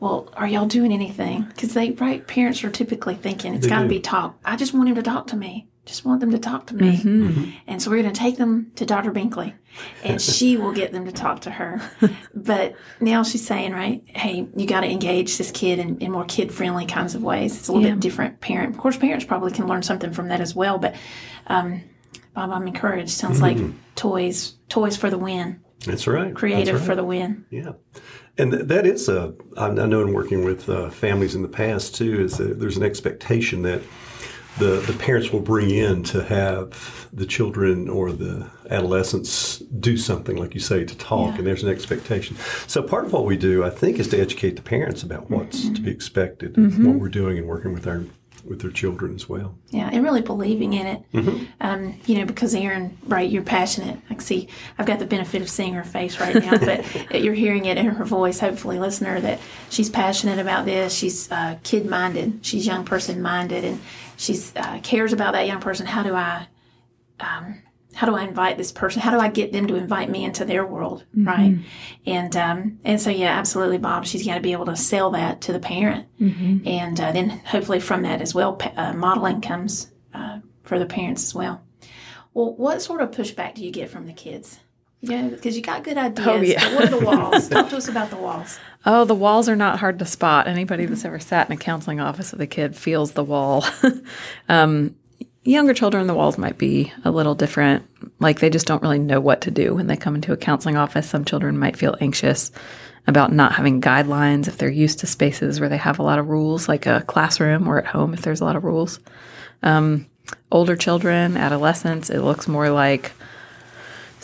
well, 0.00 0.28
are 0.34 0.46
y'all 0.46 0.66
doing 0.66 0.92
anything? 0.92 1.42
Because 1.42 1.74
they, 1.74 1.92
right, 1.92 2.26
parents 2.26 2.64
are 2.64 2.70
typically 2.70 3.14
thinking 3.14 3.54
it's 3.54 3.66
got 3.66 3.82
to 3.82 3.88
be 3.88 4.00
talk. 4.00 4.38
I 4.44 4.56
just 4.56 4.74
want 4.74 4.88
him 4.88 4.96
to 4.96 5.02
talk 5.02 5.28
to 5.28 5.36
me. 5.36 5.68
Just 5.86 6.04
want 6.06 6.20
them 6.20 6.30
to 6.30 6.38
talk 6.38 6.66
to 6.68 6.74
me. 6.74 6.96
Mm-hmm. 6.96 7.50
And 7.66 7.82
so 7.82 7.90
we're 7.90 8.00
going 8.00 8.12
to 8.14 8.18
take 8.18 8.38
them 8.38 8.72
to 8.76 8.86
Dr. 8.86 9.12
Binkley 9.12 9.52
and 10.02 10.20
she 10.22 10.56
will 10.56 10.72
get 10.72 10.92
them 10.92 11.04
to 11.04 11.12
talk 11.12 11.42
to 11.42 11.50
her. 11.50 11.80
But 12.34 12.74
now 13.00 13.22
she's 13.22 13.46
saying, 13.46 13.72
right, 13.72 14.02
hey, 14.06 14.48
you 14.56 14.66
got 14.66 14.80
to 14.80 14.86
engage 14.90 15.36
this 15.36 15.50
kid 15.50 15.78
in, 15.78 15.98
in 15.98 16.10
more 16.12 16.24
kid 16.24 16.52
friendly 16.52 16.86
kinds 16.86 17.14
of 17.14 17.22
ways. 17.22 17.58
It's 17.58 17.68
a 17.68 17.72
little 17.72 17.86
Yeah. 17.86 17.94
bit 17.94 18.00
different 18.00 18.40
parent. 18.40 18.74
Of 18.74 18.80
course, 18.80 18.96
parents 18.96 19.26
probably 19.26 19.52
can 19.52 19.66
learn 19.66 19.82
something 19.82 20.10
from 20.12 20.28
that 20.28 20.40
as 20.40 20.54
well. 20.54 20.78
But 20.78 20.94
um, 21.48 21.82
Bob, 22.34 22.50
I'm 22.50 22.66
encouraged. 22.66 23.10
Sounds 23.10 23.42
like 23.42 23.58
Mm-hmm. 23.58 23.76
toys, 23.94 24.54
toys 24.70 24.96
for 24.96 25.10
the 25.10 25.18
win, 25.18 25.60
That's 25.84 26.06
right. 26.06 26.34
creative 26.34 26.76
That's 26.76 26.78
right. 26.80 26.86
for 26.86 26.96
the 26.96 27.04
win. 27.04 27.44
Yeah. 27.50 27.72
And 28.38 28.52
th- 28.52 28.64
that 28.68 28.86
is 28.86 29.08
a, 29.10 29.34
I 29.58 29.68
know 29.68 30.00
in 30.00 30.14
working 30.14 30.44
with 30.46 30.66
uh, 30.68 30.88
families 30.88 31.34
in 31.34 31.42
the 31.42 31.48
past 31.48 31.94
too, 31.94 32.22
is 32.24 32.38
that 32.38 32.58
there's 32.58 32.78
an 32.78 32.82
expectation 32.84 33.62
that 33.62 33.82
the, 34.58 34.82
the 34.86 34.92
parents 34.98 35.30
will 35.32 35.40
bring 35.40 35.70
in 35.70 36.02
to 36.04 36.22
have 36.24 37.08
the 37.12 37.26
children 37.26 37.88
or 37.88 38.12
the 38.12 38.48
adolescents 38.70 39.58
do 39.58 39.96
something, 39.96 40.36
like 40.36 40.54
you 40.54 40.60
say, 40.60 40.84
to 40.84 40.96
talk, 40.96 41.32
Yeah. 41.32 41.38
and 41.38 41.46
there's 41.46 41.62
an 41.62 41.70
expectation. 41.70 42.36
So 42.66 42.82
part 42.82 43.04
of 43.06 43.12
what 43.12 43.24
we 43.24 43.36
do, 43.36 43.64
I 43.64 43.70
think, 43.70 43.98
is 43.98 44.08
to 44.08 44.20
educate 44.20 44.56
the 44.56 44.62
parents 44.62 45.02
about 45.02 45.30
what's 45.30 45.68
to 45.70 45.80
be 45.80 45.90
expected, 45.90 46.56
and 46.56 46.86
what 46.86 46.96
we're 46.96 47.08
doing, 47.08 47.38
and 47.38 47.46
working 47.46 47.72
with 47.72 47.86
our 47.86 48.04
with 48.44 48.60
their 48.60 48.70
children 48.70 49.14
as 49.14 49.26
well. 49.26 49.54
Yeah, 49.70 49.88
and 49.90 50.04
really 50.04 50.20
believing 50.20 50.74
in 50.74 50.86
it. 50.86 51.02
Mm-hmm. 51.14 51.44
Um, 51.62 51.98
you 52.04 52.18
know, 52.18 52.26
because 52.26 52.54
Erin, 52.54 52.94
right, 53.06 53.28
you're 53.30 53.42
passionate. 53.42 53.98
I 54.10 54.18
see, 54.18 54.48
I've 54.78 54.84
got 54.84 54.98
the 54.98 55.06
benefit 55.06 55.40
of 55.40 55.48
seeing 55.48 55.72
her 55.72 55.82
face 55.84 56.20
right 56.20 56.34
now, 56.34 56.58
but 56.58 56.84
you're 57.22 57.32
hearing 57.32 57.64
it 57.64 57.78
in 57.78 57.86
her 57.86 58.04
voice, 58.04 58.40
hopefully, 58.40 58.78
listener, 58.78 59.18
that 59.20 59.40
she's 59.70 59.88
passionate 59.88 60.38
about 60.38 60.66
this. 60.66 60.92
She's 60.94 61.30
uh, 61.32 61.56
kid 61.62 61.86
minded, 61.88 62.40
she's 62.44 62.66
young 62.66 62.84
person 62.84 63.22
minded, 63.22 63.64
and 63.64 63.80
she's 64.16 64.54
uh, 64.56 64.80
cares 64.82 65.12
about 65.12 65.32
that 65.34 65.46
young 65.46 65.60
person. 65.60 65.86
How 65.86 66.02
do 66.02 66.14
I, 66.14 66.46
um, 67.20 67.62
how 67.94 68.06
do 68.06 68.16
I 68.16 68.24
invite 68.24 68.56
this 68.58 68.72
person? 68.72 69.00
How 69.02 69.10
do 69.10 69.18
I 69.18 69.28
get 69.28 69.52
them 69.52 69.66
to 69.68 69.76
invite 69.76 70.10
me 70.10 70.24
into 70.24 70.44
their 70.44 70.66
world, 70.66 71.04
right? 71.14 71.58
And 72.06 72.36
um, 72.36 72.78
and 72.84 73.00
so 73.00 73.10
yeah, 73.10 73.38
absolutely, 73.38 73.78
Bob. 73.78 74.04
She's 74.04 74.26
got 74.26 74.34
to 74.34 74.40
be 74.40 74.52
able 74.52 74.66
to 74.66 74.76
sell 74.76 75.10
that 75.12 75.40
to 75.42 75.52
the 75.52 75.60
parent, 75.60 76.06
and 76.66 76.98
uh, 77.00 77.12
then 77.12 77.30
hopefully 77.30 77.80
from 77.80 78.02
that 78.02 78.20
as 78.20 78.34
well, 78.34 78.58
uh, 78.76 78.92
modeling 78.94 79.40
comes 79.40 79.90
uh, 80.12 80.40
for 80.64 80.78
the 80.78 80.86
parents 80.86 81.22
as 81.24 81.34
well. 81.34 81.62
Well, 82.32 82.54
what 82.56 82.82
sort 82.82 83.00
of 83.00 83.12
pushback 83.12 83.54
do 83.54 83.64
you 83.64 83.70
get 83.70 83.88
from 83.90 84.06
the 84.06 84.12
kids? 84.12 84.58
Yeah, 85.08 85.28
because 85.28 85.56
you 85.56 85.62
got 85.62 85.84
good 85.84 85.98
ideas. 85.98 86.26
Oh, 86.26 86.40
yeah. 86.40 86.74
What 86.74 86.84
are 86.84 86.98
the 86.98 87.04
walls? 87.04 87.48
Talk 87.48 87.68
to 87.70 87.76
us 87.76 87.88
about 87.88 88.10
the 88.10 88.16
walls. 88.16 88.58
Oh, 88.86 89.06
the 89.06 89.14
walls 89.14 89.48
are 89.48 89.56
not 89.56 89.78
hard 89.78 89.98
to 90.00 90.04
spot. 90.04 90.46
Anybody 90.46 90.84
that's 90.84 91.06
ever 91.06 91.18
sat 91.18 91.48
in 91.48 91.54
a 91.54 91.56
counseling 91.56 92.00
office 92.00 92.32
with 92.32 92.40
a 92.42 92.46
kid 92.46 92.76
feels 92.76 93.12
the 93.12 93.24
wall. 93.24 93.64
um, 94.50 94.94
younger 95.42 95.72
children, 95.72 96.06
the 96.06 96.12
walls 96.12 96.36
might 96.36 96.58
be 96.58 96.92
a 97.02 97.10
little 97.10 97.34
different. 97.34 97.88
Like 98.18 98.40
they 98.40 98.50
just 98.50 98.66
don't 98.66 98.82
really 98.82 98.98
know 98.98 99.20
what 99.20 99.40
to 99.40 99.50
do 99.50 99.74
when 99.74 99.86
they 99.86 99.96
come 99.96 100.14
into 100.14 100.34
a 100.34 100.36
counseling 100.36 100.76
office. 100.76 101.08
Some 101.08 101.24
children 101.24 101.58
might 101.58 101.78
feel 101.78 101.96
anxious 102.02 102.52
about 103.06 103.32
not 103.32 103.52
having 103.52 103.80
guidelines 103.80 104.48
if 104.48 104.58
they're 104.58 104.68
used 104.68 104.98
to 104.98 105.06
spaces 105.06 105.60
where 105.60 105.70
they 105.70 105.78
have 105.78 105.98
a 105.98 106.02
lot 106.02 106.18
of 106.18 106.28
rules, 106.28 106.68
like 106.68 106.84
a 106.84 107.02
classroom 107.06 107.66
or 107.66 107.78
at 107.78 107.86
home 107.86 108.12
if 108.12 108.20
there's 108.20 108.42
a 108.42 108.44
lot 108.44 108.56
of 108.56 108.64
rules. 108.64 109.00
Um, 109.62 110.06
older 110.52 110.76
children, 110.76 111.38
adolescents, 111.38 112.10
it 112.10 112.20
looks 112.20 112.48
more 112.48 112.68
like 112.68 113.12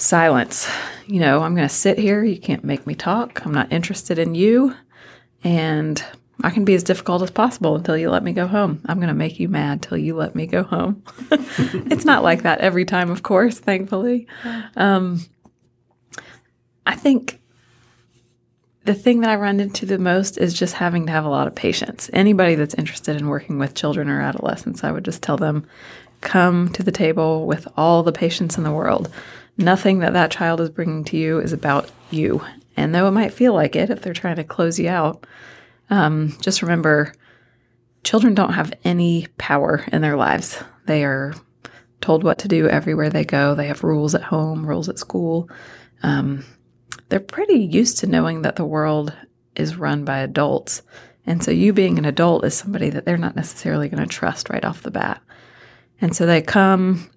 silence. 0.00 0.68
You 1.06 1.20
know, 1.20 1.42
I'm 1.42 1.54
going 1.54 1.68
to 1.68 1.74
sit 1.74 1.98
here. 1.98 2.24
You 2.24 2.38
can't 2.38 2.64
make 2.64 2.86
me 2.86 2.94
talk. 2.94 3.44
I'm 3.44 3.54
not 3.54 3.72
interested 3.72 4.18
in 4.18 4.34
you. 4.34 4.74
And 5.44 6.02
I 6.42 6.50
can 6.50 6.64
be 6.64 6.74
as 6.74 6.82
difficult 6.82 7.22
as 7.22 7.30
possible 7.30 7.76
until 7.76 7.96
you 7.96 8.10
let 8.10 8.22
me 8.22 8.32
go 8.32 8.46
home. 8.46 8.80
I'm 8.86 8.98
going 8.98 9.08
to 9.08 9.14
make 9.14 9.38
you 9.38 9.48
mad 9.48 9.82
till 9.82 9.98
you 9.98 10.16
let 10.16 10.34
me 10.34 10.46
go 10.46 10.62
home. 10.62 11.02
it's 11.30 12.04
not 12.04 12.22
like 12.22 12.42
that 12.42 12.60
every 12.60 12.84
time, 12.84 13.10
of 13.10 13.22
course, 13.22 13.58
thankfully. 13.58 14.26
Um, 14.76 15.20
I 16.86 16.94
think 16.94 17.40
the 18.84 18.94
thing 18.94 19.20
that 19.20 19.30
I 19.30 19.36
run 19.36 19.60
into 19.60 19.84
the 19.84 19.98
most 19.98 20.38
is 20.38 20.54
just 20.54 20.74
having 20.74 21.06
to 21.06 21.12
have 21.12 21.24
a 21.24 21.30
lot 21.30 21.46
of 21.46 21.54
patience. 21.54 22.08
Anybody 22.12 22.54
that's 22.54 22.74
interested 22.74 23.16
in 23.16 23.28
working 23.28 23.58
with 23.58 23.74
children 23.74 24.08
or 24.08 24.20
adolescents, 24.20 24.82
I 24.82 24.92
would 24.92 25.04
just 25.04 25.22
tell 25.22 25.36
them 25.36 25.66
come 26.22 26.70
to 26.70 26.82
the 26.82 26.92
table 26.92 27.46
with 27.46 27.66
all 27.76 28.02
the 28.02 28.12
patience 28.12 28.56
in 28.56 28.64
the 28.64 28.72
world. 28.72 29.10
Nothing 29.60 29.98
that 29.98 30.14
that 30.14 30.30
child 30.30 30.60
is 30.62 30.70
bringing 30.70 31.04
to 31.04 31.18
you 31.18 31.38
is 31.38 31.52
about 31.52 31.90
you. 32.10 32.42
And 32.76 32.94
though 32.94 33.06
it 33.06 33.12
might 33.12 33.34
feel 33.34 33.52
like 33.52 33.76
it 33.76 33.90
if 33.90 34.00
they're 34.00 34.14
trying 34.14 34.36
to 34.36 34.44
close 34.44 34.78
you 34.78 34.88
out, 34.88 35.26
um, 35.90 36.34
just 36.40 36.62
remember 36.62 37.12
children 38.02 38.34
don't 38.34 38.54
have 38.54 38.72
any 38.84 39.26
power 39.36 39.84
in 39.92 40.00
their 40.00 40.16
lives. 40.16 40.62
They 40.86 41.04
are 41.04 41.34
told 42.00 42.24
what 42.24 42.38
to 42.38 42.48
do 42.48 42.68
everywhere 42.68 43.10
they 43.10 43.24
go. 43.26 43.54
They 43.54 43.66
have 43.66 43.84
rules 43.84 44.14
at 44.14 44.22
home, 44.22 44.66
rules 44.66 44.88
at 44.88 44.98
school. 44.98 45.50
um, 46.02 46.44
they're 47.10 47.20
pretty 47.20 47.58
used 47.58 47.98
to 47.98 48.06
knowing 48.06 48.42
that 48.42 48.56
the 48.56 48.64
world 48.64 49.12
is 49.56 49.76
run 49.76 50.04
by 50.04 50.18
adults. 50.20 50.80
And 51.26 51.42
so 51.42 51.50
you 51.50 51.72
being 51.72 51.98
an 51.98 52.04
adult 52.04 52.44
is 52.44 52.54
somebody 52.54 52.88
that 52.90 53.04
they're 53.04 53.18
not 53.18 53.36
necessarily 53.36 53.88
going 53.88 54.02
to 54.02 54.08
trust 54.08 54.48
right 54.48 54.64
off 54.64 54.82
the 54.82 54.90
bat. 54.90 55.20
And 56.00 56.16
so 56.16 56.24
they 56.24 56.40
come 56.40 57.10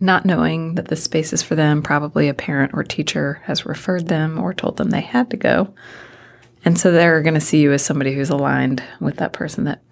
not 0.00 0.24
knowing 0.24 0.74
that 0.74 0.88
this 0.88 1.04
space 1.04 1.32
is 1.32 1.42
for 1.42 1.54
them. 1.54 1.82
Probably 1.82 2.28
a 2.28 2.34
parent 2.34 2.72
or 2.74 2.82
teacher 2.82 3.40
has 3.44 3.66
referred 3.66 4.08
them 4.08 4.38
or 4.38 4.52
told 4.52 4.76
them 4.76 4.90
they 4.90 5.00
had 5.00 5.30
to 5.30 5.36
go. 5.36 5.74
And 6.64 6.78
so 6.78 6.90
they're 6.90 7.22
going 7.22 7.34
to 7.34 7.40
see 7.40 7.60
you 7.60 7.72
as 7.72 7.84
somebody 7.84 8.14
who's 8.14 8.30
aligned 8.30 8.82
with 9.00 9.16
that 9.16 9.32
person 9.32 9.64
that 9.64 9.82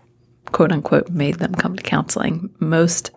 quote 0.47 0.73
unquote 0.73 1.09
made 1.09 1.37
them 1.37 1.55
come 1.55 1.77
to 1.77 1.83
counseling. 1.83 2.51
Most 2.59 3.11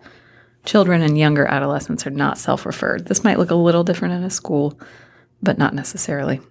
children 0.66 1.02
and 1.02 1.18
younger 1.18 1.46
adolescents 1.46 2.06
are 2.06 2.12
not 2.12 2.38
self 2.38 2.66
referred. 2.66 3.08
This 3.08 3.24
might 3.24 3.40
look 3.40 3.52
a 3.52 3.56
little 3.56 3.84
different 3.84 4.14
in 4.14 4.24
a 4.24 4.30
school, 4.30 4.80
but 5.42 5.58
not 5.58 5.74
necessarily. 5.74 6.42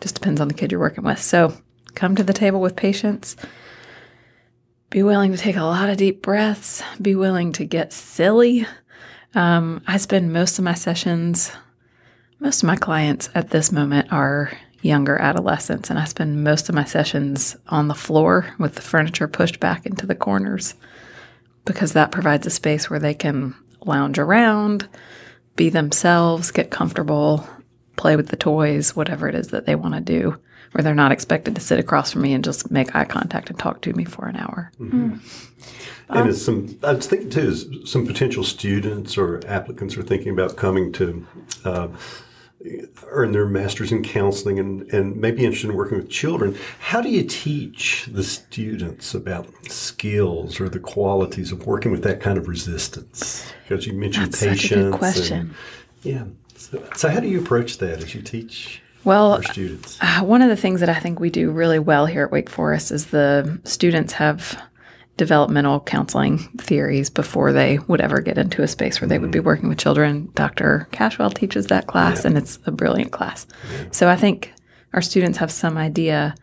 Just 0.00 0.14
depends 0.14 0.40
on 0.40 0.48
the 0.48 0.54
kid 0.54 0.70
you're 0.70 0.80
working 0.80 1.04
with. 1.04 1.20
So 1.20 1.56
come 1.94 2.14
to 2.16 2.22
the 2.22 2.32
table 2.32 2.60
with 2.60 2.76
patience. 2.76 3.36
Be 4.90 5.02
willing 5.02 5.32
to 5.32 5.38
take 5.38 5.56
a 5.56 5.62
lot 5.62 5.88
of 5.90 5.96
deep 5.96 6.22
breaths. 6.22 6.82
Be 7.02 7.14
willing 7.14 7.52
to 7.52 7.64
get 7.64 7.92
silly. 7.92 8.66
Um, 9.34 9.82
I 9.86 9.96
spend 9.96 10.32
most 10.32 10.58
of 10.58 10.64
my 10.64 10.74
sessions, 10.74 11.50
most 12.40 12.62
of 12.62 12.66
my 12.66 12.76
clients 12.76 13.28
at 13.34 13.50
this 13.50 13.72
moment 13.72 14.12
are 14.12 14.52
younger 14.82 15.16
adolescents, 15.20 15.90
and 15.90 15.98
I 15.98 16.04
spend 16.04 16.44
most 16.44 16.68
of 16.68 16.74
my 16.74 16.84
sessions 16.84 17.56
on 17.68 17.88
the 17.88 17.94
floor 17.94 18.54
with 18.58 18.74
the 18.74 18.82
furniture 18.82 19.28
pushed 19.28 19.60
back 19.60 19.84
into 19.84 20.06
the 20.06 20.14
corners 20.14 20.74
because 21.64 21.92
that 21.92 22.12
provides 22.12 22.46
a 22.46 22.50
space 22.50 22.88
where 22.88 23.00
they 23.00 23.14
can 23.14 23.54
lounge 23.84 24.18
around, 24.18 24.88
be 25.56 25.68
themselves, 25.68 26.50
get 26.50 26.70
comfortable, 26.70 27.46
play 27.96 28.16
with 28.16 28.28
the 28.28 28.36
toys, 28.36 28.94
whatever 28.94 29.28
it 29.28 29.34
is 29.34 29.48
that 29.48 29.66
they 29.66 29.74
want 29.74 29.94
to 29.94 30.00
do, 30.00 30.38
where 30.76 30.82
they're 30.82 30.94
not 30.94 31.10
expected 31.10 31.54
to 31.54 31.60
sit 31.60 31.78
across 31.78 32.12
from 32.12 32.20
me 32.20 32.34
and 32.34 32.44
just 32.44 32.70
make 32.70 32.94
eye 32.94 33.06
contact 33.06 33.48
and 33.48 33.58
talk 33.58 33.80
to 33.80 33.94
me 33.94 34.04
for 34.04 34.26
an 34.26 34.36
hour. 34.36 34.70
Mm-hmm. 34.78 35.16
And 36.10 36.28
as 36.28 36.44
some, 36.44 36.78
I 36.82 36.92
was 36.92 37.06
thinking 37.06 37.30
too, 37.30 37.48
is 37.48 37.66
some 37.86 38.06
potential 38.06 38.44
students 38.44 39.16
or 39.16 39.40
applicants 39.46 39.96
are 39.96 40.02
thinking 40.02 40.32
about 40.32 40.56
coming 40.56 40.92
to 40.92 41.26
uh, 41.64 41.88
earn 43.06 43.32
their 43.32 43.46
master's 43.46 43.90
in 43.90 44.02
counseling 44.02 44.58
and, 44.58 44.82
and 44.92 45.16
maybe 45.16 45.46
interested 45.46 45.70
in 45.70 45.76
working 45.76 45.96
with 45.96 46.10
children. 46.10 46.54
How 46.78 47.00
do 47.00 47.08
you 47.08 47.22
teach 47.22 48.06
the 48.12 48.22
students 48.22 49.14
about 49.14 49.48
skills 49.70 50.60
or 50.60 50.68
the 50.68 50.78
qualities 50.78 51.52
of 51.52 51.66
working 51.66 51.90
with 51.90 52.02
that 52.02 52.20
kind 52.20 52.36
of 52.36 52.48
resistance? 52.48 53.50
Because 53.66 53.86
you 53.86 53.94
mentioned 53.94 54.26
That's 54.26 54.40
patience. 54.40 54.60
such 54.60 54.72
a 54.72 54.82
good 54.82 54.92
question. 54.92 55.38
And, 55.38 55.54
yeah. 56.02 56.24
So, 56.54 56.86
so, 56.94 57.08
how 57.08 57.20
do 57.20 57.28
you 57.28 57.40
approach 57.40 57.78
that 57.78 58.02
as 58.02 58.14
you 58.14 58.20
teach 58.20 58.82
well, 59.06 59.42
students? 59.42 59.98
Uh, 60.00 60.20
one 60.20 60.42
of 60.42 60.48
the 60.48 60.56
things 60.56 60.80
that 60.80 60.88
I 60.88 60.98
think 60.98 61.20
we 61.20 61.30
do 61.30 61.50
really 61.50 61.78
well 61.78 62.06
here 62.06 62.24
at 62.24 62.32
Wake 62.32 62.50
Forest 62.50 62.90
is 62.90 63.06
the 63.06 63.60
students 63.64 64.12
have 64.14 64.60
developmental 65.16 65.80
counseling 65.80 66.38
theories 66.58 67.08
before 67.08 67.52
they 67.52 67.78
would 67.86 68.00
ever 68.00 68.20
get 68.20 68.36
into 68.36 68.62
a 68.62 68.68
space 68.68 69.00
where 69.00 69.08
they 69.08 69.18
would 69.18 69.30
be 69.30 69.40
working 69.40 69.68
with 69.68 69.78
children. 69.78 70.30
Dr. 70.34 70.88
Cashwell 70.92 71.32
teaches 71.32 71.68
that 71.68 71.86
class, 71.86 72.22
yeah. 72.22 72.28
and 72.28 72.38
it's 72.38 72.58
a 72.66 72.70
brilliant 72.70 73.12
class. 73.12 73.46
Yeah. 73.72 73.84
So 73.92 74.08
I 74.08 74.16
think 74.16 74.52
our 74.92 75.00
students 75.00 75.38
have 75.38 75.50
some 75.50 75.78
idea 75.78 76.34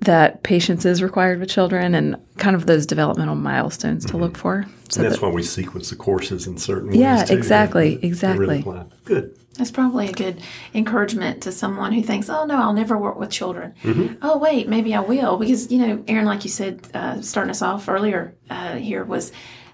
that 0.00 0.42
patience 0.42 0.84
is 0.84 1.02
required 1.02 1.40
with 1.40 1.50
children 1.50 1.94
and 1.94 2.16
kind 2.38 2.56
of 2.56 2.66
those 2.66 2.86
developmental 2.86 3.34
milestones 3.34 4.04
mm-hmm. 4.04 4.16
to 4.16 4.24
look 4.24 4.36
for. 4.36 4.64
So 4.88 5.00
and 5.00 5.10
that's 5.10 5.20
that, 5.20 5.26
why 5.26 5.32
we 5.32 5.42
sequence 5.42 5.90
the 5.90 5.96
courses 5.96 6.46
in 6.46 6.56
certain 6.56 6.92
yeah, 6.92 7.20
ways. 7.20 7.30
Yeah, 7.30 7.36
exactly, 7.36 7.98
exactly. 8.02 8.64
Good. 9.04 9.36
That's 9.54 9.70
probably 9.70 10.08
a 10.08 10.12
good 10.12 10.42
encouragement 10.72 11.42
to 11.42 11.52
someone 11.52 11.92
who 11.92 12.02
thinks, 12.02 12.30
"Oh 12.30 12.46
no, 12.46 12.56
I'll 12.56 12.72
never 12.72 12.96
work 12.96 13.18
with 13.18 13.30
children." 13.30 13.74
Mm-hmm. 13.82 14.14
Oh 14.22 14.38
wait, 14.38 14.68
maybe 14.68 14.94
I 14.94 15.00
will, 15.00 15.36
because 15.36 15.70
you 15.70 15.78
know, 15.78 16.02
Erin, 16.08 16.24
like 16.24 16.44
you 16.44 16.50
said, 16.50 16.88
uh, 16.94 17.20
starting 17.20 17.50
us 17.50 17.60
off 17.60 17.88
earlier 17.88 18.34
uh, 18.48 18.76
here 18.76 19.04
was 19.04 19.32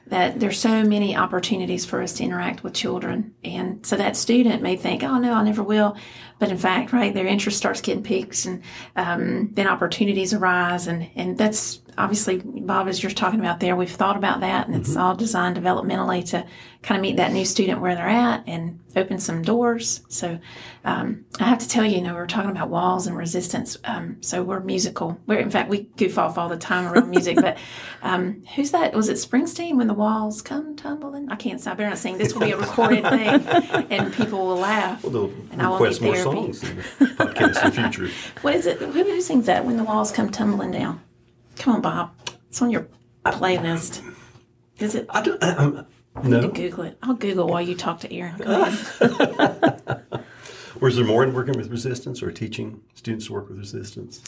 that 0.09 0.39
there's 0.39 0.59
so 0.59 0.85
many 0.85 1.17
opportunities 1.17 1.85
for 1.85 2.01
us 2.01 2.13
to 2.15 2.25
interact 2.25 2.63
with 2.63 2.75
children. 2.75 3.35
And 3.43 3.85
so 3.85 3.97
that 3.97 4.17
student 4.17 4.63
may 4.63 4.77
think, 4.77 5.03
oh, 5.03 5.19
no, 5.19 5.33
I 5.33 5.43
never 5.43 5.63
will. 5.63 5.97
But 6.39 6.51
in 6.51 6.59
fact, 6.59 6.93
right, 6.93 7.13
their 7.13 7.27
interest 7.27 7.59
starts 7.59 7.81
getting 7.81 8.05
piqued 8.05 8.45
and 8.45 8.63
um, 8.95 9.51
then 9.55 9.67
opportunities 9.67 10.33
arise. 10.33 10.87
And, 10.87 11.11
and 11.17 11.37
that's 11.37 11.81
obviously, 11.99 12.43
Bob, 12.45 12.88
as 12.88 13.03
you're 13.03 13.12
talking 13.12 13.41
about 13.41 13.61
there, 13.61 13.76
we've 13.76 13.91
thought 13.91 14.17
about 14.17 14.41
that 14.41 14.67
and 14.67 14.75
mm-hmm. 14.75 14.83
it's 14.83 14.97
all 14.97 15.15
designed 15.15 15.57
developmentally 15.57 16.25
to 16.31 16.47
kind 16.83 16.99
of 16.99 17.03
meet 17.03 17.17
that 17.17 17.33
new 17.33 17.45
student 17.45 17.81
where 17.81 17.95
they're 17.95 18.07
at 18.07 18.45
and 18.47 18.79
open 18.95 19.19
some 19.19 19.43
doors. 19.43 20.03
So 20.09 20.38
um, 20.85 21.25
I 21.41 21.45
have 21.45 21.59
to 21.59 21.69
tell 21.69 21.85
you, 21.85 21.97
you 21.97 22.03
know, 22.03 22.15
we 22.15 22.21
are 22.21 22.26
talking 22.26 22.50
about 22.50 22.71
walls 22.71 23.07
and 23.07 23.17
resistance. 23.17 23.76
Um, 23.85 24.19
so 24.21 24.43
we're 24.43 24.61
musical. 24.61 25.21
We're, 25.26 25.41
in 25.41 25.50
fact, 25.50 25.69
we 25.69 25.88
goof 25.97 26.17
off 26.17 26.38
all 26.38 26.49
the 26.49 26.57
time 26.57 26.87
around 26.87 27.11
music. 27.11 27.37
But 27.37 27.59
um, 28.03 28.45
who's 28.55 28.71
that? 28.71 28.95
Was 28.95 29.09
it 29.09 29.15
Springsteen 29.15 29.76
when 29.76 29.88
the 29.88 29.95
walls 29.95 30.43
come 30.43 30.76
tumbling? 30.76 31.29
I 31.31 31.37
can't. 31.37 31.61
Stop. 31.61 31.73
I 31.73 31.76
better 31.76 31.91
not 31.91 31.99
sing. 31.99 32.19
This 32.19 32.33
will 32.33 32.43
be 32.43 32.53
a 32.53 32.57
recorded 32.57 33.05
thing, 33.09 33.47
and 33.91 34.12
people 34.15 34.47
will 34.47 34.57
laugh. 34.57 35.03
Well, 35.05 35.31
and 35.50 35.61
I 35.61 35.69
will 35.69 35.81
need 35.81 35.97
therapy. 35.97 36.23
songs 36.23 36.62
in 36.62 36.76
the 36.76 36.83
podcast 37.17 37.65
in 37.65 37.71
the 37.71 37.73
future. 37.73 38.15
What 38.43 38.55
is 38.55 38.67
it? 38.67 38.79
Who, 38.79 38.93
who 38.93 39.21
sings 39.21 39.47
that 39.47 39.65
when 39.65 39.76
the 39.76 39.85
walls 39.85 40.12
come 40.12 40.31
tumbling 40.31 40.71
down? 40.71 41.00
Come 41.57 41.77
on, 41.77 41.81
Bob. 41.81 42.13
It's 42.49 42.61
on 42.63 42.71
your 42.71 42.89
playlist. 43.25 44.03
Is 44.79 44.95
it? 44.95 45.07
I 45.11 45.23
don't. 45.23 45.43
Um, 45.43 45.87
no. 46.23 46.41
to 46.43 46.49
Google 46.49 46.85
it. 46.85 46.99
I'll 47.03 47.15
Google 47.15 47.49
while 47.49 47.63
you 47.63 47.75
talk 47.75 48.01
to 48.01 48.13
Erin. 48.13 48.37
Go 48.39 48.63
ahead. 48.63 50.03
or 50.81 50.89
is 50.89 50.97
there 50.97 51.05
more 51.05 51.25
in 51.25 51.35
working 51.35 51.57
with 51.57 51.71
resistance 51.71 52.23
or 52.23 52.31
teaching 52.31 52.83
students 52.95 53.27
to 53.27 53.33
work 53.33 53.49
with 53.49 53.59
resistance? 53.59 54.23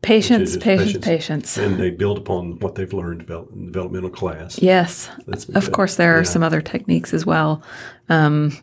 Patience, 0.00 0.56
patience, 0.56 0.92
patience, 0.92 1.04
patience. 1.04 1.56
And 1.56 1.76
they 1.76 1.90
build 1.90 2.18
upon 2.18 2.60
what 2.60 2.76
they've 2.76 2.92
learned 2.92 3.28
in 3.28 3.66
developmental 3.66 4.10
class. 4.10 4.60
Yes. 4.62 5.10
of 5.26 5.46
good. 5.46 5.72
course, 5.72 5.96
there 5.96 6.16
are 6.18 6.24
some 6.24 6.42
other 6.44 6.60
techniques 6.60 7.12
as 7.12 7.26
well. 7.26 7.62
Um, 8.08 8.56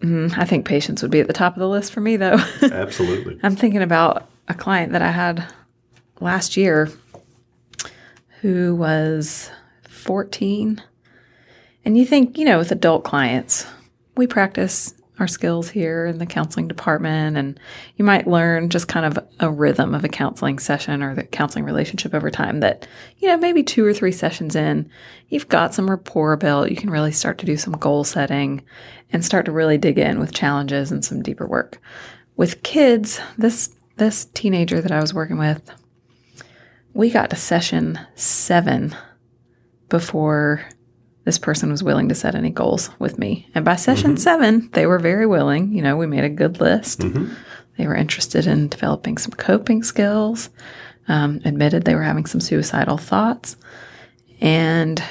mm, 0.00 0.36
I 0.38 0.46
think 0.46 0.66
patience 0.66 1.02
would 1.02 1.10
be 1.10 1.20
at 1.20 1.26
the 1.26 1.34
top 1.34 1.54
of 1.54 1.60
the 1.60 1.68
list 1.68 1.92
for 1.92 2.00
me, 2.00 2.16
though. 2.16 2.38
Absolutely. 2.62 3.38
I'm 3.42 3.56
thinking 3.56 3.82
about 3.82 4.26
a 4.48 4.54
client 4.54 4.92
that 4.92 5.02
I 5.02 5.10
had 5.10 5.46
last 6.20 6.56
year 6.56 6.90
who 8.40 8.74
was 8.74 9.50
14. 9.88 10.82
And 11.84 11.98
you 11.98 12.04
think, 12.04 12.38
you 12.38 12.44
know, 12.44 12.58
with 12.58 12.72
adult 12.72 13.04
clients, 13.04 13.66
we 14.16 14.26
practice 14.26 14.94
our 15.20 15.28
skills 15.28 15.70
here 15.70 16.06
in 16.06 16.18
the 16.18 16.26
counseling 16.26 16.66
department, 16.66 17.36
and 17.36 17.58
you 17.96 18.04
might 18.04 18.26
learn 18.26 18.68
just 18.68 18.88
kind 18.88 19.06
of 19.06 19.24
a 19.38 19.48
rhythm 19.48 19.94
of 19.94 20.04
a 20.04 20.08
counseling 20.08 20.58
session 20.58 21.02
or 21.02 21.14
the 21.14 21.22
counseling 21.22 21.64
relationship 21.64 22.14
over 22.14 22.30
time 22.30 22.60
that, 22.60 22.86
you 23.18 23.28
know, 23.28 23.36
maybe 23.36 23.62
two 23.62 23.86
or 23.86 23.94
three 23.94 24.10
sessions 24.10 24.56
in, 24.56 24.90
you've 25.28 25.48
got 25.48 25.72
some 25.72 25.88
rapport 25.88 26.36
built. 26.36 26.70
You 26.70 26.76
can 26.76 26.90
really 26.90 27.12
start 27.12 27.38
to 27.38 27.46
do 27.46 27.56
some 27.56 27.74
goal 27.74 28.02
setting 28.02 28.62
and 29.12 29.24
start 29.24 29.44
to 29.46 29.52
really 29.52 29.78
dig 29.78 29.98
in 29.98 30.18
with 30.18 30.34
challenges 30.34 30.90
and 30.90 31.04
some 31.04 31.22
deeper 31.22 31.46
work. 31.46 31.80
With 32.36 32.64
kids, 32.64 33.20
this 33.38 33.72
this 33.96 34.26
teenager 34.26 34.80
that 34.80 34.92
I 34.92 35.00
was 35.00 35.14
working 35.14 35.38
with, 35.38 35.70
we 36.92 37.10
got 37.10 37.30
to 37.30 37.36
session 37.36 37.98
seven 38.14 38.94
before 39.88 40.64
this 41.24 41.38
person 41.38 41.70
was 41.70 41.82
willing 41.82 42.08
to 42.08 42.14
set 42.14 42.34
any 42.34 42.50
goals 42.50 42.90
with 42.98 43.18
me. 43.18 43.48
And 43.54 43.64
by 43.64 43.76
session 43.76 44.12
mm-hmm. 44.12 44.18
seven, 44.18 44.70
they 44.72 44.86
were 44.86 44.98
very 44.98 45.26
willing. 45.26 45.72
You 45.72 45.82
know, 45.82 45.96
we 45.96 46.06
made 46.06 46.24
a 46.24 46.28
good 46.28 46.60
list. 46.60 47.00
Mm-hmm. 47.00 47.32
They 47.78 47.86
were 47.86 47.94
interested 47.94 48.46
in 48.46 48.68
developing 48.68 49.18
some 49.18 49.32
coping 49.32 49.82
skills, 49.82 50.50
um, 51.08 51.40
admitted 51.44 51.84
they 51.84 51.94
were 51.94 52.02
having 52.02 52.26
some 52.26 52.40
suicidal 52.40 52.98
thoughts. 52.98 53.56
And, 54.40 55.02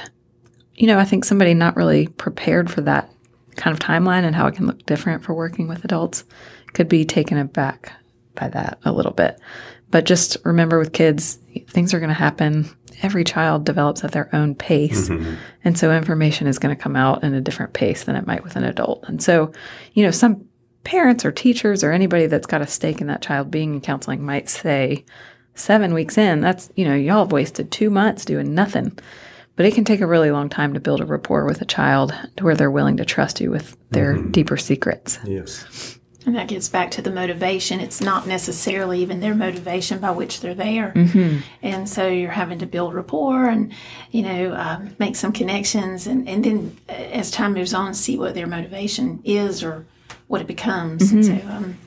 you 0.75 0.88
know, 0.88 1.00
I 1.00 1.04
think 1.04 1.25
somebody 1.25 1.54
not 1.54 1.75
really 1.75 2.08
prepared 2.08 2.70
for 2.70 2.82
that 2.82 3.12
kind 3.56 3.74
of 3.74 3.80
timeline 3.80 4.24
and 4.24 4.36
how 4.36 4.48
it 4.48 4.56
can 4.56 4.68
look 4.68 4.86
different 4.86 5.24
for 5.24 5.34
working 5.34 5.68
with 5.68 5.84
adults 5.84 6.24
could 6.74 6.88
be 6.88 7.06
taken 7.06 7.38
aback 7.38 7.92
by 8.36 8.50
that 8.50 8.80
a 8.86 8.92
little 8.92 9.12
bit. 9.12 9.40
But 9.90 10.06
just 10.06 10.38
remember 10.44 10.80
with 10.80 10.94
kids, 10.94 11.38
things 11.68 11.94
are 11.94 12.00
going 12.00 12.10
to 12.10 12.16
happen. 12.16 12.68
Every 13.04 13.24
child 13.24 13.66
develops 13.66 14.04
at 14.04 14.12
their 14.12 14.34
own 14.34 14.56
pace. 14.56 15.10
Mm-hmm. 15.10 15.36
And 15.63 15.78
so 15.78 15.92
information 15.92 16.48
is 16.48 16.58
going 16.58 16.75
to 16.75 16.82
come 16.82 16.96
out 16.96 17.24
in 17.24 17.34
a 17.34 17.42
different 17.42 17.74
pace 17.74 18.04
than 18.04 18.16
it 18.16 18.25
might 18.25 18.44
with 18.44 18.56
an 18.56 18.63
adult. 18.63 19.04
And 19.08 19.22
so, 19.22 19.52
you 19.94 20.04
know, 20.04 20.12
some 20.12 20.46
parents 20.84 21.25
or 21.25 21.32
teachers 21.32 21.84
or 21.84 21.92
anybody 21.92 22.25
that's 22.25 22.48
got 22.48 22.62
a 22.62 22.68
stake 22.68 23.02
in 23.02 23.08
that 23.08 23.22
child 23.22 23.52
being 23.52 23.75
in 23.75 23.82
counseling 23.82 24.25
might 24.25 24.50
say, 24.50 25.06
seven 25.56 25.94
weeks 25.94 26.18
in, 26.18 26.42
that's, 26.42 26.72
you 26.75 26.86
know, 26.86 26.96
y'all 26.96 27.20
have 27.20 27.32
wasted 27.32 27.72
two 27.72 27.90
months 27.90 28.25
doing 28.25 28.56
nothing. 28.56 28.98
But 29.56 29.68
it 29.68 29.75
can 29.75 29.84
take 29.84 30.02
a 30.02 30.08
really 30.08 30.32
long 30.32 30.50
time 30.50 30.74
to 30.74 30.80
build 30.80 31.00
a 31.00 31.06
rapport 31.06 31.46
with 31.46 31.62
a 31.62 31.66
child 31.66 32.13
to 32.38 32.44
where 32.44 32.56
they're 32.56 32.72
willing 32.72 32.98
to 32.98 33.06
trust 33.06 33.40
you 33.40 33.52
with 33.52 33.78
their 33.92 34.16
mm-hmm. 34.16 34.32
deeper 34.32 34.58
secrets. 34.58 35.20
Yes. 35.24 36.00
And 36.25 36.36
that 36.36 36.48
gets 36.48 36.70
back 36.70 36.89
to 36.92 37.01
the 37.01 37.12
motivation. 37.12 37.80
It's 37.82 38.00
not 38.00 38.25
necessarily 38.27 39.01
even 39.01 39.20
their 39.20 39.36
motivation 39.36 40.00
by 40.00 40.12
which 40.12 40.39
they're 40.39 40.53
there. 40.56 40.94
And 41.62 41.89
so 41.89 42.08
you're 42.08 42.32
having 42.32 42.60
to 42.60 42.65
build 42.65 42.94
rapport 42.94 43.50
and, 43.50 43.74
you 44.12 44.22
know, 44.22 44.53
um, 44.56 44.96
make 45.00 45.15
some 45.18 45.34
connections. 45.34 46.08
And, 46.08 46.27
and 46.30 46.44
then 46.44 46.77
uh, 46.88 46.94
as 46.94 47.30
time 47.30 47.53
moves 47.53 47.74
on, 47.74 47.94
see 47.94 48.18
what 48.18 48.36
their 48.36 48.48
motivation 48.48 49.22
is 49.25 49.63
or 49.63 49.86
what 50.27 50.39
it 50.42 50.48
becomes. 50.48 51.12
And 51.12 51.25
so 51.25 51.48
um, 51.50 51.77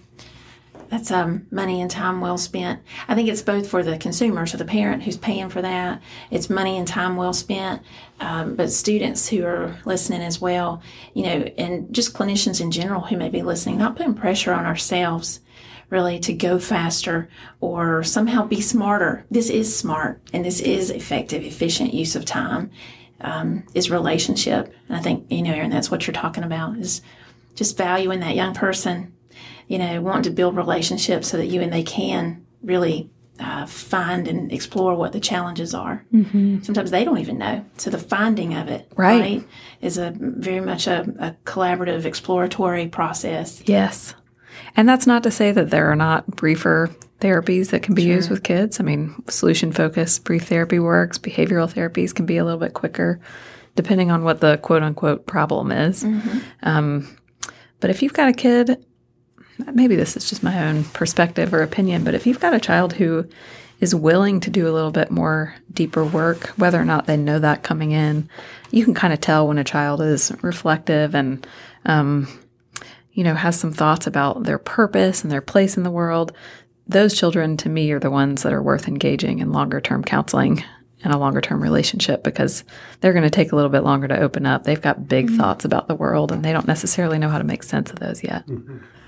that's 0.89 1.11
um, 1.11 1.47
money 1.51 1.81
and 1.81 1.91
time 1.91 2.21
well 2.21 2.39
spent. 2.39 2.81
I 3.09 3.15
think 3.15 3.29
it's 3.29 3.43
both 3.43 3.69
for 3.69 3.83
the 3.83 3.99
consumer, 3.99 4.47
so 4.47 4.57
the 4.57 4.65
parent 4.65 5.03
who's 5.03 5.17
paying 5.17 5.49
for 5.49 5.63
that, 5.63 6.03
it's 6.31 6.51
money 6.51 6.77
and 6.77 6.87
time 6.87 7.17
well 7.17 7.33
spent, 7.33 7.83
um, 8.21 8.57
but 8.57 8.71
students 8.71 9.29
who 9.29 9.45
are 9.45 9.79
listening 9.85 10.23
as 10.23 10.41
well, 10.41 10.83
you 11.15 11.25
know, 11.25 11.45
and 11.59 11.93
just 11.93 12.15
clinicians 12.15 12.61
in 12.61 12.71
general 12.71 13.03
who 13.03 13.17
may 13.17 13.29
be 13.29 13.43
listening, 13.43 13.79
not 13.79 13.97
putting 13.97 14.15
pressure 14.15 14.53
on 14.53 14.67
ourselves 14.67 15.41
really 15.91 16.19
to 16.19 16.33
go 16.33 16.59
faster 16.59 17.29
or 17.61 18.03
somehow 18.03 18.45
be 18.45 18.61
smarter. 18.61 19.25
This 19.31 19.51
is 19.51 19.77
smart 19.77 20.21
and 20.33 20.45
this 20.45 20.61
is 20.61 20.91
effective, 20.91 21.45
efficient 21.45 21.95
use 21.95 22.17
of 22.17 22.25
time. 22.25 22.71
Um, 23.19 23.65
is 23.73 23.91
relationship, 23.91 24.75
and 24.89 24.97
I 24.99 25.01
think 25.01 25.33
you 25.33 25.41
know, 25.41 25.55
Erin, 25.55 25.71
that's 25.71 25.91
what 25.91 26.07
you're 26.07 26.13
talking 26.13 26.45
about. 26.45 26.77
Is 26.77 27.01
just 27.55 27.79
valuing 27.79 28.21
that 28.21 28.37
young 28.37 28.53
person 28.53 29.16
you 29.67 29.79
know, 29.79 30.01
wanting 30.01 30.23
to 30.25 30.31
build 30.31 30.57
relationships 30.57 31.29
so 31.29 31.37
that 31.37 31.47
you 31.47 31.61
and 31.61 31.73
they 31.73 31.83
can 31.83 32.47
really 32.63 33.11
uh, 33.39 33.67
find 33.67 34.29
and 34.29 34.51
explore 34.53 34.95
what 34.97 35.13
the 35.13 35.21
challenges 35.21 35.75
are. 35.75 36.05
Mm-hmm. 36.13 36.63
Sometimes 36.63 36.91
they 36.91 37.05
don't 37.05 37.19
even 37.19 37.37
know. 37.39 37.65
So 37.77 37.91
the 37.91 37.99
finding 37.99 38.55
of 38.55 38.69
it, 38.69 38.91
Right. 38.97 39.47
is 39.83 39.99
a 39.99 40.13
very 40.17 40.61
much 40.65 40.87
a, 40.87 41.01
a 41.19 41.37
collaborative, 41.45 42.05
exploratory 42.07 42.89
process. 42.89 43.63
Yes. 43.67 44.15
And 44.75 44.89
that's 44.89 45.07
not 45.07 45.23
to 45.25 45.31
say 45.31 45.53
that 45.53 45.71
there 45.71 45.91
are 45.91 45.97
not 45.97 46.27
briefer 46.29 46.91
therapies 47.21 47.71
that 47.71 47.83
can 47.83 47.95
be 47.95 48.03
used 48.05 48.31
with 48.31 48.43
kids. 48.43 48.81
I 48.81 48.85
mean, 48.85 49.15
solution 49.29 49.73
focused 49.73 50.25
brief 50.25 50.45
therapy 50.49 50.79
works, 50.79 51.19
behavioral 51.19 51.71
therapies 51.73 52.15
can 52.15 52.25
be 52.27 52.37
a 52.39 52.45
little 52.45 52.61
bit 52.61 52.73
quicker, 52.75 53.21
depending 53.75 54.11
on 54.11 54.25
what 54.25 54.41
the 54.41 54.57
quote 54.59 54.83
unquote 54.83 55.27
problem 55.27 55.73
is. 55.73 56.05
Um, 56.63 57.17
but 57.81 57.91
if 57.91 58.03
you've 58.03 58.15
got 58.15 58.29
a 58.29 58.33
kid, 58.33 58.85
maybe 59.73 59.97
this 59.97 60.17
is 60.17 60.29
just 60.29 60.43
my 60.43 60.67
own 60.67 60.85
perspective 60.85 61.53
or 61.53 61.63
opinion, 61.63 62.05
but 62.05 62.15
if 62.15 62.27
you've 62.27 62.41
got 62.41 62.55
a 62.55 62.61
child 62.61 62.95
who 62.95 63.27
is 63.81 63.95
willing 63.95 64.41
to 64.41 64.51
do 64.51 64.69
a 64.69 64.73
little 64.73 64.91
bit 64.91 65.11
more 65.11 65.55
deeper 65.73 66.05
work, 66.05 66.47
whether 66.57 66.81
or 66.81 66.85
not 66.85 67.07
they 67.07 67.17
know 67.17 67.39
that 67.39 67.63
coming 67.63 67.93
in, 67.93 68.29
you 68.71 68.85
can 68.85 68.95
kind 68.95 69.13
of 69.13 69.21
tell 69.21 69.47
when 69.47 69.59
a 69.59 69.65
child 69.65 70.01
is 70.01 70.33
reflective 70.43 71.15
and 71.15 71.47
um, 71.85 72.27
you 73.17 73.25
know, 73.25 73.35
has 73.35 73.59
some 73.59 73.73
thoughts 73.73 74.07
about 74.07 74.43
their 74.45 74.59
purpose 74.59 75.23
and 75.23 75.33
their 75.33 75.41
place 75.41 75.79
in 75.79 75.83
the 75.83 75.91
world, 75.91 76.33
those 76.87 77.19
children 77.19 77.57
to 77.57 77.69
me 77.69 77.91
are 77.91 77.99
the 77.99 78.11
ones 78.11 78.43
that 78.43 78.53
are 78.53 78.63
worth 78.63 78.87
engaging 78.87 79.39
in 79.39 79.53
longer 79.53 79.81
term 79.81 80.05
counseling 80.05 80.63
and 81.03 81.15
a 81.15 81.19
longer 81.19 81.41
term 81.41 81.63
relationship 81.63 82.23
because 82.23 82.63
they're 83.01 83.15
going 83.15 83.23
to 83.23 83.31
take 83.31 83.53
a 83.53 83.57
little 83.57 83.71
bit 83.71 83.85
longer 83.85 84.07
to 84.07 84.19
open 84.19 84.45
up. 84.45 84.65
They've 84.65 84.81
got 84.81 85.09
big 85.09 85.31
thoughts 85.31 85.65
about 85.65 85.89
the 85.89 85.95
world 85.95 86.31
and 86.31 86.45
they 86.45 86.53
don't 86.53 86.67
necessarily 86.67 87.19
know 87.19 87.31
how 87.31 87.39
to 87.39 87.45
make 87.45 87.63
sense 87.63 87.91
of 87.91 87.99
those 87.99 88.23
yet. 88.23 88.45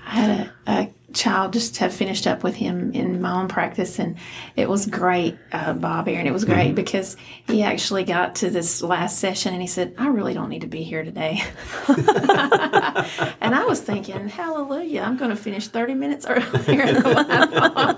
I 0.09 0.11
had 0.11 0.29
a, 0.31 0.71
a 0.71 0.93
child 1.13 1.53
just 1.53 1.77
have 1.77 1.93
finished 1.93 2.27
up 2.27 2.43
with 2.43 2.55
him 2.55 2.91
in 2.93 3.21
my 3.21 3.31
own 3.31 3.47
practice, 3.47 3.99
and 3.99 4.17
it 4.55 4.69
was 4.69 4.85
great, 4.85 5.37
uh, 5.51 5.73
Bob 5.73 6.07
Erin. 6.07 6.27
It 6.27 6.33
was 6.33 6.45
great 6.45 6.75
because 6.75 7.17
he 7.47 7.63
actually 7.63 8.03
got 8.03 8.35
to 8.37 8.49
this 8.49 8.81
last 8.81 9.19
session 9.19 9.53
and 9.53 9.61
he 9.61 9.67
said, 9.67 9.95
"I 9.97 10.07
really 10.07 10.33
don't 10.33 10.49
need 10.49 10.61
to 10.61 10.67
be 10.67 10.83
here 10.83 11.03
today." 11.03 11.41
and 11.87 13.55
I 13.55 13.65
was 13.67 13.81
thinking, 13.81 14.29
"Hallelujah! 14.29 15.01
I'm 15.01 15.17
going 15.17 15.31
to 15.31 15.35
finish 15.35 15.67
30 15.67 15.93
minutes 15.93 16.25
earlier 16.27 16.93
than 16.93 17.03
what 17.03 17.27
I 17.29 17.89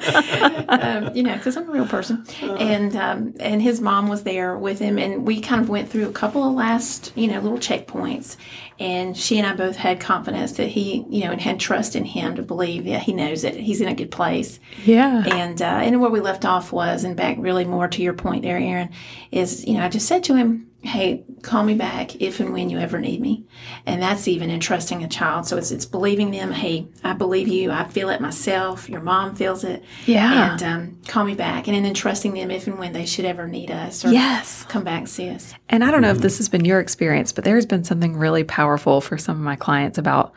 um, 0.69 1.15
you 1.15 1.23
know, 1.23 1.35
because 1.35 1.57
I'm 1.57 1.67
a 1.67 1.71
real 1.71 1.87
person, 1.87 2.25
and 2.41 2.95
um, 2.95 3.33
and 3.39 3.61
his 3.61 3.81
mom 3.81 4.07
was 4.07 4.23
there 4.23 4.57
with 4.57 4.79
him, 4.79 4.97
and 4.97 5.25
we 5.25 5.41
kind 5.41 5.61
of 5.61 5.69
went 5.69 5.89
through 5.89 6.07
a 6.07 6.11
couple 6.11 6.47
of 6.47 6.53
last, 6.53 7.11
you 7.15 7.27
know, 7.27 7.39
little 7.39 7.57
checkpoints, 7.57 8.37
and 8.79 9.15
she 9.17 9.37
and 9.37 9.47
I 9.47 9.53
both 9.53 9.75
had 9.75 9.99
confidence 9.99 10.53
that 10.53 10.69
he, 10.69 11.05
you 11.09 11.25
know, 11.25 11.31
and 11.31 11.41
had 11.41 11.59
trust 11.59 11.95
in 11.95 12.05
him 12.05 12.35
to 12.35 12.41
believe 12.41 12.85
that 12.85 13.00
he 13.01 13.13
knows 13.13 13.43
it. 13.43 13.55
He's 13.55 13.81
in 13.81 13.87
a 13.87 13.95
good 13.95 14.11
place. 14.11 14.59
Yeah. 14.85 15.23
And 15.27 15.61
uh, 15.61 15.65
and 15.65 15.99
where 16.01 16.09
we 16.11 16.19
left 16.19 16.45
off 16.45 16.71
was, 16.71 17.03
and 17.03 17.15
back 17.15 17.37
really 17.39 17.65
more 17.65 17.87
to 17.87 18.01
your 18.01 18.13
point 18.13 18.43
there, 18.43 18.57
Erin, 18.57 18.89
is 19.31 19.65
you 19.65 19.73
know 19.75 19.83
I 19.83 19.89
just 19.89 20.07
said 20.07 20.23
to 20.25 20.35
him, 20.35 20.67
"Hey, 20.81 21.23
call 21.41 21.63
me 21.63 21.73
back 21.75 22.21
if 22.21 22.39
and 22.39 22.53
when 22.53 22.69
you 22.69 22.77
ever 22.79 22.99
need 22.99 23.21
me," 23.21 23.45
and 23.85 24.01
that's 24.01 24.27
even 24.27 24.49
in 24.49 24.59
trusting 24.59 25.03
a 25.03 25.07
child. 25.07 25.47
So 25.47 25.57
it's 25.57 25.71
it's 25.71 25.85
believing 25.85 26.31
them. 26.31 26.51
Hey, 26.51 26.87
I 27.03 27.13
believe 27.13 27.47
you. 27.47 27.71
I 27.71 27.83
feel 27.85 28.09
it 28.09 28.21
myself. 28.21 28.89
Your 28.89 29.01
mom 29.01 29.35
feels 29.35 29.63
it. 29.63 29.83
Yeah. 30.05 30.51
And 30.53 30.63
um, 30.63 30.97
call 31.07 31.23
me 31.23 31.35
back, 31.35 31.67
and 31.67 31.85
then 31.85 31.93
trusting 31.93 32.33
them 32.33 32.51
if 32.51 32.67
and 32.67 32.77
when 32.79 32.93
they 32.93 33.05
should 33.05 33.25
ever 33.25 33.47
need 33.47 33.71
us 33.71 34.05
or 34.05 34.11
Yes. 34.11 34.65
come 34.69 34.83
back 34.83 34.99
and 34.99 35.09
see 35.09 35.29
us. 35.29 35.53
And 35.69 35.83
I 35.83 35.91
don't 35.91 36.01
know 36.01 36.11
if 36.11 36.19
this 36.19 36.37
has 36.37 36.49
been 36.49 36.65
your 36.65 36.79
experience, 36.79 37.31
but 37.31 37.43
there's 37.43 37.65
been 37.65 37.83
something 37.83 38.15
really 38.17 38.43
powerful 38.43 39.01
for 39.01 39.17
some 39.17 39.37
of 39.37 39.41
my 39.43 39.55
clients 39.55 39.97
about 39.97 40.33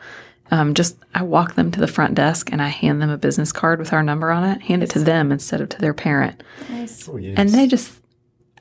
um, 0.51 0.73
just 0.73 0.97
I 1.13 1.23
walk 1.23 1.55
them 1.55 1.71
to 1.71 1.79
the 1.79 1.87
front 1.87 2.15
desk 2.15 2.51
and 2.51 2.61
I 2.61 2.67
hand 2.67 3.01
them 3.01 3.09
a 3.09 3.17
business 3.17 3.51
card 3.51 3.79
with 3.79 3.93
our 3.93 4.03
number 4.03 4.31
on 4.31 4.43
it, 4.43 4.61
hand 4.61 4.83
it 4.83 4.89
to 4.91 4.99
them 4.99 5.31
instead 5.31 5.61
of 5.61 5.69
to 5.69 5.79
their 5.79 5.93
parent. 5.93 6.43
Nice. 6.69 7.09
Oh, 7.09 7.17
yes. 7.17 7.35
And 7.37 7.49
they 7.49 7.67
just, 7.67 7.99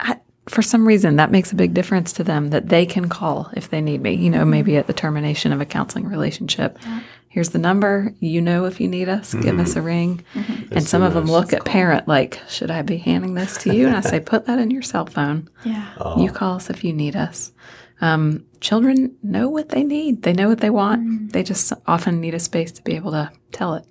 I, 0.01 0.19
for 0.49 0.63
some 0.63 0.87
reason, 0.87 1.17
that 1.17 1.31
makes 1.31 1.53
a 1.53 1.57
big 1.57 1.75
difference 1.75 2.13
to 2.15 2.25
them 2.25 2.51
that 2.51 2.69
they 2.69 2.87
can 2.87 3.09
call 3.09 3.51
if 3.55 3.69
they 3.71 3.81
need 3.81 4.03
me, 4.03 4.15
you 4.15 4.31
know, 4.31 4.45
maybe 4.45 4.77
at 4.77 4.87
the 4.87 4.93
termination 4.93 5.53
of 5.53 5.61
a 5.61 5.67
counseling 5.67 6.07
relationship. 6.07 6.79
Here's 7.29 7.51
the 7.51 7.59
number. 7.59 8.15
You 8.21 8.41
know, 8.41 8.65
if 8.65 8.81
you 8.81 8.87
need 8.87 9.09
us, 9.09 9.35
give 9.35 9.59
us 9.59 9.75
a 9.75 9.83
ring. 9.83 10.25
And 10.71 10.85
some 10.87 11.03
so 11.03 11.07
of 11.07 11.15
them 11.15 11.25
nice. 11.25 11.33
look 11.33 11.53
at 11.53 11.65
parent 11.65 12.07
like, 12.07 12.41
should 12.49 12.71
I 12.71 12.83
be 12.83 12.97
handing 12.97 13.35
this 13.35 13.57
to 13.65 13.75
you? 13.75 13.89
And 13.89 13.97
I 13.97 14.03
say, 14.03 14.21
put 14.25 14.47
that 14.47 14.61
in 14.61 14.71
your 14.71 14.83
cell 14.83 15.07
phone. 15.07 15.49
Yeah. 15.65 16.17
You 16.17 16.31
call 16.31 16.57
us 16.57 16.71
if 16.71 16.85
you 16.85 16.93
need 16.93 17.17
us. 17.17 17.51
Um, 18.01 18.45
children 18.61 19.17
know 19.23 19.49
what 19.49 19.69
they 19.71 19.83
need. 19.85 20.23
They 20.23 20.33
know 20.33 20.49
what 20.49 20.61
they 20.61 20.71
want. 20.71 21.33
They 21.33 21.43
just 21.43 21.73
often 21.87 22.21
need 22.21 22.35
a 22.35 22.39
space 22.41 22.73
to 22.73 22.83
be 22.83 22.95
able 22.97 23.13
to 23.13 23.31
tell 23.53 23.75
it. 23.75 23.87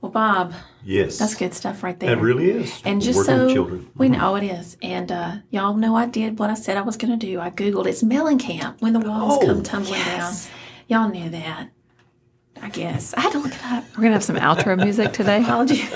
Well, 0.00 0.10
Bob, 0.10 0.54
yes. 0.82 1.18
that's 1.18 1.34
good 1.34 1.52
stuff 1.52 1.82
right 1.82 1.98
there. 2.00 2.12
It 2.16 2.22
really 2.22 2.50
is. 2.50 2.80
And 2.86 3.02
just 3.02 3.18
Working 3.18 3.34
so 3.36 3.44
with 3.44 3.54
children. 3.54 3.90
we 3.96 4.08
know 4.08 4.34
it 4.36 4.44
is, 4.44 4.78
and 4.80 5.12
uh, 5.12 5.36
y'all 5.50 5.74
know 5.74 5.94
I 5.94 6.06
did 6.06 6.38
what 6.38 6.48
I 6.48 6.54
said 6.54 6.78
I 6.78 6.80
was 6.80 6.96
going 6.96 7.18
to 7.18 7.26
do. 7.26 7.38
I 7.38 7.50
googled 7.50 7.86
it's 7.86 8.02
Mellencamp 8.02 8.80
when 8.80 8.94
the 8.94 9.00
walls 9.00 9.38
Oh, 9.42 9.46
come 9.46 9.62
tumbling 9.62 10.00
down. 10.02 10.32
Y'all 10.88 11.10
knew 11.10 11.28
that, 11.28 11.68
I 12.62 12.68
guess. 12.68 13.14
I 13.14 13.20
had 13.20 13.32
to 13.32 13.38
look 13.38 13.54
it 13.54 13.64
up. 13.64 13.84
We're 13.96 14.02
gonna 14.02 14.12
have 14.14 14.24
some 14.24 14.36
outro 14.36 14.76
music 14.76 15.12
today. 15.12 15.42
Apology. 15.42 15.82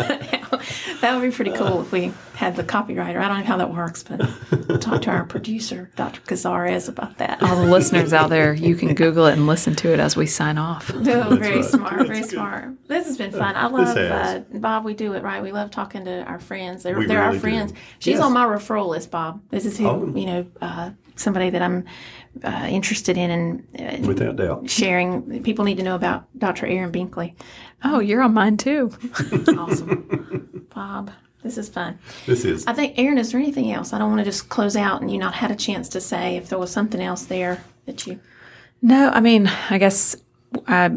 that 1.01 1.11
would 1.15 1.23
be 1.23 1.31
pretty 1.31 1.53
cool 1.53 1.83
if 1.83 1.93
we 1.93 2.13
had 2.35 2.57
the 2.57 2.65
copywriter. 2.65 3.19
I 3.21 3.29
don't 3.29 3.41
know 3.41 3.45
how 3.45 3.57
that 3.59 3.73
works, 3.73 4.03
but 4.03 4.23
I'll 4.71 4.79
talk 4.79 5.03
to 5.03 5.11
our 5.11 5.25
producer, 5.25 5.91
Dr. 5.97 6.21
Cazares, 6.23 6.89
about 6.89 7.19
that. 7.19 7.43
All 7.43 7.57
the 7.57 7.71
listeners 7.71 8.13
out 8.13 8.31
there, 8.31 8.55
you 8.55 8.75
can 8.77 8.95
Google 8.95 9.27
it 9.27 9.35
and 9.35 9.47
listen 9.47 9.75
to 9.77 9.93
it 9.93 10.01
as 10.01 10.17
we 10.17 10.27
sign 10.27 10.59
off. 10.59 10.91
Oh, 11.25 11.37
very 11.37 11.57
right. 11.57 11.65
smart, 11.65 12.07
very 12.07 12.23
smart. 12.23 12.71
This 12.89 13.07
has 13.07 13.17
been 13.17 13.31
fun. 13.31 13.55
I 13.57 13.67
love 13.67 13.97
uh, 13.97 14.41
Bob. 14.59 14.85
We 14.85 14.95
do 14.95 15.13
it 15.15 15.23
right. 15.23 15.43
We 15.43 15.53
love 15.53 15.71
talking 15.71 16.05
to 16.07 16.23
our 16.25 16.39
friends. 16.41 16.83
They're, 16.83 16.99
We 16.99 17.07
they're 17.07 17.21
our 17.23 17.29
really 17.29 17.39
do. 17.39 17.41
friends. 17.43 17.73
She's 17.99 18.15
Yes. 18.15 18.23
on 18.23 18.33
my 18.33 18.45
referral 18.45 18.89
list, 18.89 19.11
Bob. 19.11 19.41
This 19.51 19.65
is 19.67 19.79
who 19.79 19.87
Oh. 19.87 20.13
you 20.15 20.27
know, 20.27 20.47
uh, 20.61 20.91
somebody 21.17 21.51
that 21.51 21.63
I'm 21.63 21.85
uh, 22.43 22.67
interested 22.71 23.17
in 23.17 23.31
and 23.31 24.05
uh, 24.05 24.07
Without 24.07 24.37
doubt. 24.37 24.69
sharing. 24.71 25.43
People 25.43 25.65
need 25.65 25.77
to 25.77 25.83
know 25.85 25.95
about 25.95 26.27
Dr. 26.39 26.67
Erin 26.67 26.91
Binkley. 26.93 27.35
Oh, 27.85 28.01
you're 28.01 28.23
on 28.23 28.35
mine 28.35 28.57
too. 28.57 28.91
Awesome, 29.59 30.67
Bob. 30.75 31.11
This 31.43 31.59
is 31.59 31.69
fun. 31.69 31.99
This 32.27 32.45
is. 32.45 32.67
I 32.67 32.73
think, 32.73 32.99
Erin, 32.99 33.19
is 33.19 33.31
there 33.31 33.41
anything 33.41 33.71
else? 33.71 33.93
I 33.93 33.99
don't 33.99 34.09
want 34.09 34.21
to 34.21 34.25
just 34.25 34.49
close 34.49 34.77
out 34.77 35.03
and 35.03 35.11
you 35.11 35.19
not 35.19 35.35
had 35.35 35.51
a 35.51 35.55
chance 35.57 35.89
to 35.91 36.01
say 36.01 36.37
if 36.37 36.49
there 36.49 36.59
was 36.59 36.71
something 36.71 37.03
else 37.03 37.25
there 37.27 37.63
that 37.85 38.07
you. 38.07 38.19
No, 38.81 39.11
I 39.11 39.21
mean, 39.21 39.47
I 39.69 39.77
guess 39.79 40.17
I 40.67 40.91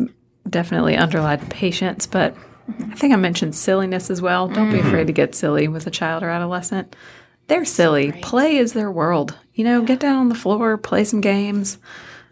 definitely 0.50 0.96
underlined 0.96 1.50
patience, 1.50 2.08
but 2.08 2.34
I 2.80 2.96
think 2.96 3.14
I 3.14 3.18
mentioned 3.18 3.56
silliness 3.56 4.10
as 4.10 4.22
well. 4.22 4.48
Don't 4.48 4.72
be 4.72 4.80
afraid 4.80 5.08
to 5.08 5.14
get 5.14 5.36
silly 5.36 5.68
with 5.68 5.86
a 5.86 5.92
child 5.92 6.24
or 6.24 6.30
adolescent. 6.30 6.96
They're 7.48 7.66
silly. 7.66 8.12
Play 8.12 8.58
is 8.58 8.74
their 8.74 8.92
world. 8.92 9.38
You 9.54 9.64
know, 9.64 9.82
get 9.82 10.00
down 10.00 10.18
on 10.18 10.30
the 10.30 10.36
floor, 10.36 10.78
play 10.78 11.04
some 11.04 11.22
games, 11.22 11.78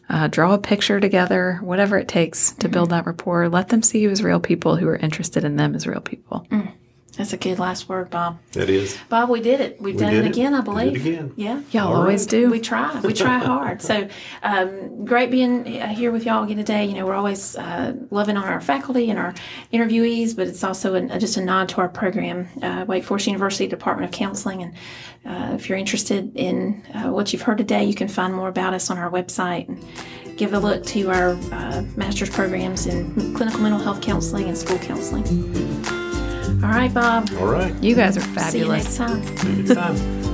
uh, 0.10 0.28
draw 0.28 0.54
a 0.54 0.58
picture 0.60 1.00
together, 1.00 1.60
whatever 1.62 1.98
it 1.98 2.08
takes 2.08 2.52
to 2.56 2.70
build 2.70 2.92
that 2.92 3.06
rapport. 3.06 3.50
Let 3.50 3.70
them 3.70 3.82
see 3.82 4.00
you 4.00 4.10
as 4.12 4.22
real 4.22 4.40
people 4.40 4.76
who 4.76 4.88
are 4.88 4.98
interested 4.98 5.44
in 5.44 5.56
them 5.56 5.74
as 5.74 5.88
real 5.88 6.02
people. 6.02 6.46
That's 7.18 7.32
a 7.32 7.38
good 7.38 7.60
last 7.60 7.88
word, 7.88 8.10
Bob. 8.10 8.40
That 8.52 8.70
is. 8.70 8.98
Bob, 9.08 9.30
we 9.30 9.40
did 9.40 9.62
it. 9.62 9.80
We've 9.82 9.96
done 9.98 10.12
did 10.12 10.26
it 10.26 10.28
it. 10.28 10.32
again, 10.32 10.54
I 10.54 10.58
Did 10.58 10.68
it 10.68 10.72
believe. 10.72 11.06
again. 11.06 11.34
Yeah. 11.38 11.62
Y'all 11.72 11.88
All 11.94 12.02
always 12.02 12.24
right. 12.24 12.30
do. 12.30 12.50
We 12.52 12.60
try. 12.60 13.00
We 13.00 13.14
try 13.14 13.38
hard. 13.38 13.82
So 13.82 14.10
um, 14.44 15.06
great 15.06 15.32
being 15.32 15.82
uh, 15.82 15.88
here 15.88 16.12
with 16.12 16.26
y'all 16.26 16.44
again 16.44 16.58
today. 16.58 16.84
You 16.86 16.94
know, 16.94 17.06
we're 17.06 17.16
always 17.16 17.56
uh, 17.56 17.94
loving 18.12 18.36
on 18.36 18.44
our 18.44 18.60
faculty 18.60 19.10
and 19.10 19.18
our 19.18 19.34
interviewees, 19.72 20.36
but 20.36 20.48
it's 20.48 20.64
also 20.64 20.96
an, 20.96 21.18
just 21.20 21.38
a 21.38 21.42
nod 21.42 21.70
to 21.70 21.78
our 21.78 21.90
program, 21.90 22.48
uh, 22.62 22.84
Wake 22.86 23.06
Forest 23.06 23.28
University 23.28 23.68
Department 23.68 24.12
of 24.12 24.18
Counseling. 24.18 24.64
And 24.64 24.74
uh, 25.26 25.56
if 25.56 25.70
you're 25.70 25.78
interested 25.78 26.36
in 26.36 26.84
uh, 26.94 27.12
what 27.12 27.32
you've 27.32 27.44
heard 27.44 27.58
today, 27.60 27.86
you 27.86 27.96
can 27.96 28.10
find 28.10 28.34
more 28.34 28.50
about 28.50 28.74
us 28.74 28.90
on 28.90 28.98
our 28.98 29.10
website. 29.10 29.70
And 29.70 30.38
give 30.38 30.54
a 30.54 30.60
look 30.60 30.86
to 30.86 31.10
our 31.10 31.30
uh, 31.54 31.82
master's 31.96 32.30
programs 32.30 32.88
in 32.88 33.34
clinical 33.36 33.62
mental 33.62 33.80
health 33.80 34.02
counseling 34.02 34.50
and 34.50 34.58
school 34.58 34.78
counseling. 34.80 35.24
All 36.48 36.70
right, 36.72 36.94
Bob. 36.94 37.30
All 37.40 37.48
right. 37.48 37.74
You 37.84 37.96
guys 37.96 38.18
are 38.18 38.22
See 38.22 38.60
you 38.60 38.68
next 38.68 38.98
fabulous. 38.98 38.98
time. 38.98 39.38
See 39.38 39.50
you 39.50 39.56
next 39.64 39.74
time. 39.76 40.25